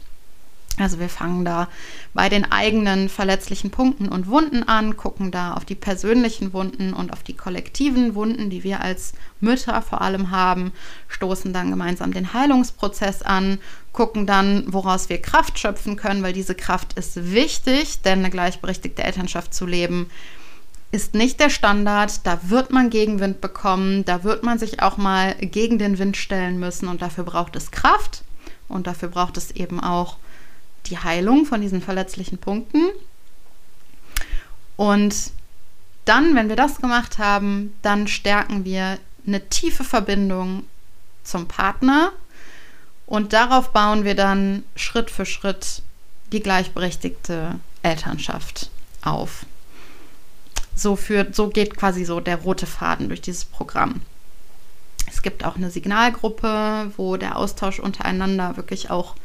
Also 0.80 1.00
wir 1.00 1.10
fangen 1.10 1.44
da 1.44 1.68
bei 2.14 2.30
den 2.30 2.52
eigenen 2.52 3.10
verletzlichen 3.10 3.70
Punkten 3.70 4.08
und 4.08 4.28
Wunden 4.28 4.64
an, 4.64 4.96
gucken 4.96 5.30
da 5.30 5.54
auf 5.54 5.66
die 5.66 5.76
persönlichen 5.76 6.54
Wunden 6.54 6.94
und 6.94 7.12
auf 7.12 7.22
die 7.22 7.36
kollektiven 7.36 8.16
Wunden, 8.16 8.50
die 8.50 8.64
wir 8.64 8.82
als 8.82 9.14
Mütter 9.42 9.82
vor 9.82 10.02
allem 10.02 10.32
haben, 10.32 10.72
stoßen 11.10 11.52
dann 11.52 11.70
gemeinsam 11.70 12.14
den 12.14 12.34
Heilungsprozess 12.34 13.22
an, 13.22 13.60
gucken 13.92 14.26
dann, 14.26 14.64
woraus 14.68 15.10
wir 15.10 15.22
Kraft 15.22 15.60
schöpfen 15.60 15.98
können, 15.98 16.24
weil 16.24 16.34
diese 16.34 16.56
Kraft 16.56 16.94
ist 16.94 17.34
wichtig, 17.34 18.02
denn 18.02 18.20
eine 18.20 18.30
gleichberechtigte 18.30 19.04
Elternschaft 19.04 19.54
zu 19.54 19.66
leben 19.66 20.10
ist 20.92 21.14
nicht 21.14 21.40
der 21.40 21.50
Standard, 21.52 22.26
da 22.26 22.40
wird 22.50 22.72
man 22.72 22.90
Gegenwind 22.90 23.42
bekommen, 23.42 24.06
da 24.06 24.24
wird 24.24 24.44
man 24.44 24.58
sich 24.58 24.82
auch 24.82 24.98
mal 24.98 25.36
gegen 25.36 25.78
den 25.78 26.00
Wind 26.00 26.18
stellen 26.18 26.60
müssen 26.60 26.88
und 26.88 27.02
dafür 27.02 27.26
braucht 27.26 27.56
es 27.56 27.70
Kraft 27.70 28.24
und 28.68 28.88
dafür 28.88 29.10
braucht 29.10 29.38
es 29.38 29.52
eben 29.52 29.80
auch 29.80 30.18
die 30.88 30.98
Heilung 30.98 31.46
von 31.46 31.62
diesen 31.62 31.82
verletzlichen 31.82 32.38
Punkten. 32.38 32.90
Und 34.76 35.32
dann, 36.06 36.36
wenn 36.36 36.50
wir 36.50 36.56
das 36.56 36.78
gemacht 36.78 37.18
haben, 37.18 37.74
dann 37.82 38.08
stärken 38.08 38.66
wir 38.66 38.98
eine 39.28 39.48
tiefe 39.50 39.84
Verbindung 39.84 40.64
zum 41.24 41.48
Partner 41.48 42.12
und 43.06 43.34
darauf 43.34 43.72
bauen 43.74 44.04
wir 44.06 44.16
dann 44.16 44.64
Schritt 44.76 45.12
für 45.12 45.26
Schritt 45.26 45.82
die 46.32 46.40
gleichberechtigte 46.42 47.60
Elternschaft 47.84 48.70
auf. 49.02 49.46
So, 50.76 50.96
führt, 50.96 51.36
so 51.36 51.50
geht 51.50 51.76
quasi 51.76 52.06
so 52.06 52.20
der 52.20 52.38
rote 52.38 52.66
Faden 52.66 53.10
durch 53.10 53.22
dieses 53.22 53.46
Programm. 53.46 54.02
Es 55.08 55.22
gibt 55.22 55.44
auch 55.44 55.56
eine 55.56 55.72
Signalgruppe, 55.72 56.92
wo 56.98 57.18
der 57.18 57.36
Austausch 57.36 57.80
untereinander 57.80 58.58
wirklich 58.58 58.90
auch 58.90 59.16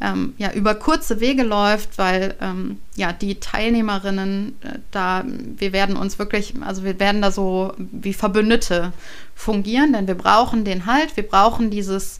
ähm, 0.00 0.34
ja, 0.38 0.52
über 0.52 0.74
kurze 0.74 1.20
Wege 1.20 1.42
läuft, 1.42 1.98
weil 1.98 2.34
ähm, 2.40 2.78
ja 2.96 3.12
die 3.12 3.40
Teilnehmerinnen 3.40 4.56
äh, 4.62 4.78
da, 4.90 5.24
wir 5.24 5.72
werden 5.72 5.96
uns 5.96 6.18
wirklich, 6.18 6.54
also 6.60 6.84
wir 6.84 6.98
werden 6.98 7.22
da 7.22 7.30
so 7.30 7.72
wie 7.78 8.12
Verbündete 8.12 8.92
fungieren, 9.34 9.92
denn 9.92 10.06
wir 10.06 10.16
brauchen 10.16 10.64
den 10.64 10.86
Halt, 10.86 11.16
wir 11.16 11.26
brauchen 11.26 11.70
dieses 11.70 12.18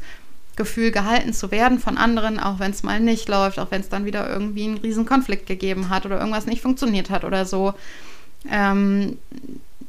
Gefühl, 0.57 0.93
gehalten 0.93 1.33
zu 1.33 1.51
werden 1.51 1.81
von 1.81 1.99
anderen, 1.99 2.39
auch 2.39 2.61
wenn 2.61 2.71
es 2.71 2.85
mal 2.85 3.01
nicht 3.01 3.29
läuft, 3.29 3.59
auch 3.59 3.71
wenn 3.71 3.81
es 3.81 3.89
dann 3.89 4.05
wieder 4.05 4.29
irgendwie 4.29 4.65
einen 4.65 4.79
riesen 4.79 5.05
Konflikt 5.05 5.47
gegeben 5.47 5.89
hat 5.89 6.07
oder 6.07 6.19
irgendwas 6.19 6.47
nicht 6.47 6.63
funktioniert 6.63 7.11
hat 7.11 7.25
oder 7.25 7.45
so. 7.45 7.75
Ähm, 8.49 9.19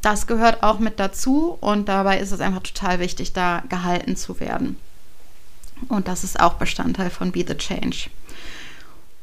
das 0.01 0.27
gehört 0.27 0.63
auch 0.63 0.79
mit 0.79 0.99
dazu 0.99 1.57
und 1.61 1.87
dabei 1.87 2.19
ist 2.19 2.31
es 2.31 2.39
einfach 2.39 2.63
total 2.63 2.99
wichtig, 2.99 3.33
da 3.33 3.63
gehalten 3.69 4.15
zu 4.15 4.39
werden. 4.39 4.77
Und 5.87 6.07
das 6.07 6.23
ist 6.23 6.39
auch 6.39 6.53
Bestandteil 6.55 7.09
von 7.09 7.31
Be 7.31 7.45
the 7.47 7.55
Change. 7.55 8.09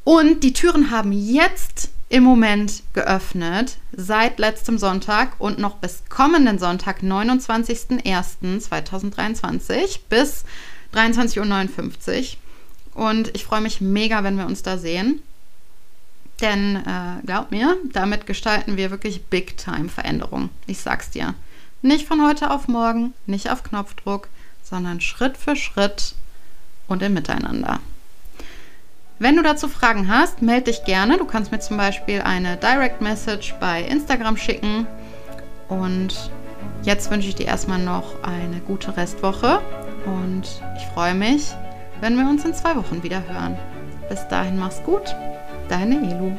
Und 0.05 0.43
die 0.43 0.53
Türen 0.53 0.91
haben 0.91 1.13
jetzt 1.13 1.91
im 2.09 2.25
Moment 2.25 2.83
geöffnet, 2.93 3.79
seit 3.93 4.39
letztem 4.39 4.77
Sonntag 4.77 5.37
und 5.39 5.59
noch 5.59 5.77
bis 5.77 6.03
kommenden 6.11 6.59
Sonntag, 6.59 7.01
29.01.2023 7.03 10.01
bis 10.11 10.45
23.59 10.93 12.19
Uhr. 12.21 12.27
Und 13.07 13.35
ich 13.35 13.45
freue 13.45 13.63
mich 13.63 13.81
mega, 13.81 14.25
wenn 14.25 14.37
wir 14.37 14.45
uns 14.45 14.63
da 14.63 14.77
sehen. 14.77 15.23
Denn 16.43 16.77
äh, 16.77 17.23
glaub 17.25 17.51
mir, 17.51 17.79
damit 17.93 18.27
gestalten 18.27 18.77
wir 18.77 18.91
wirklich 18.91 19.25
Big-Time-Veränderungen. 19.27 20.51
Ich 20.67 20.81
sag's 20.81 21.09
dir. 21.11 21.33
Nicht 21.81 22.07
von 22.07 22.27
heute 22.27 22.51
auf 22.51 22.69
morgen, 22.69 23.15
nicht 23.27 23.51
auf 23.51 23.63
Knopfdruck, 23.63 24.29
sondern 24.63 25.01
Schritt 25.01 25.39
für 25.39 25.57
Schritt 25.57 26.15
und 26.89 27.03
im 27.03 27.15
Miteinander. 27.15 27.81
Wenn 29.19 29.37
du 29.37 29.43
dazu 29.43 29.69
Fragen 29.69 30.09
hast, 30.09 30.43
melde 30.43 30.73
dich 30.73 30.85
gerne. 30.85 31.17
Du 31.17 31.25
kannst 31.25 31.53
mir 31.53 31.61
zum 31.61 31.77
Beispiel 31.77 32.23
eine 32.23 32.57
Direct 32.57 33.01
Message 33.01 33.55
bei 33.61 33.83
Instagram 33.83 34.37
schicken. 34.37 34.87
Und 35.69 36.31
jetzt 36.83 37.11
wünsche 37.11 37.29
ich 37.29 37.37
dir 37.37 37.47
erstmal 37.47 37.79
noch 37.79 38.23
eine 38.25 38.59
gute 38.61 38.97
Restwoche 38.97 39.61
und 40.05 40.43
ich 40.77 40.85
freue 40.93 41.15
mich, 41.15 41.55
wenn 42.01 42.17
wir 42.17 42.29
uns 42.29 42.45
in 42.45 42.55
zwei 42.55 42.77
Wochen 42.77 43.03
wieder 43.03 43.23
hören. 43.29 43.57
Bis 44.09 44.27
dahin 44.29 44.59
mach's 44.59 44.83
gut, 44.83 45.15
deine 45.69 45.97
Elu. 45.97 46.33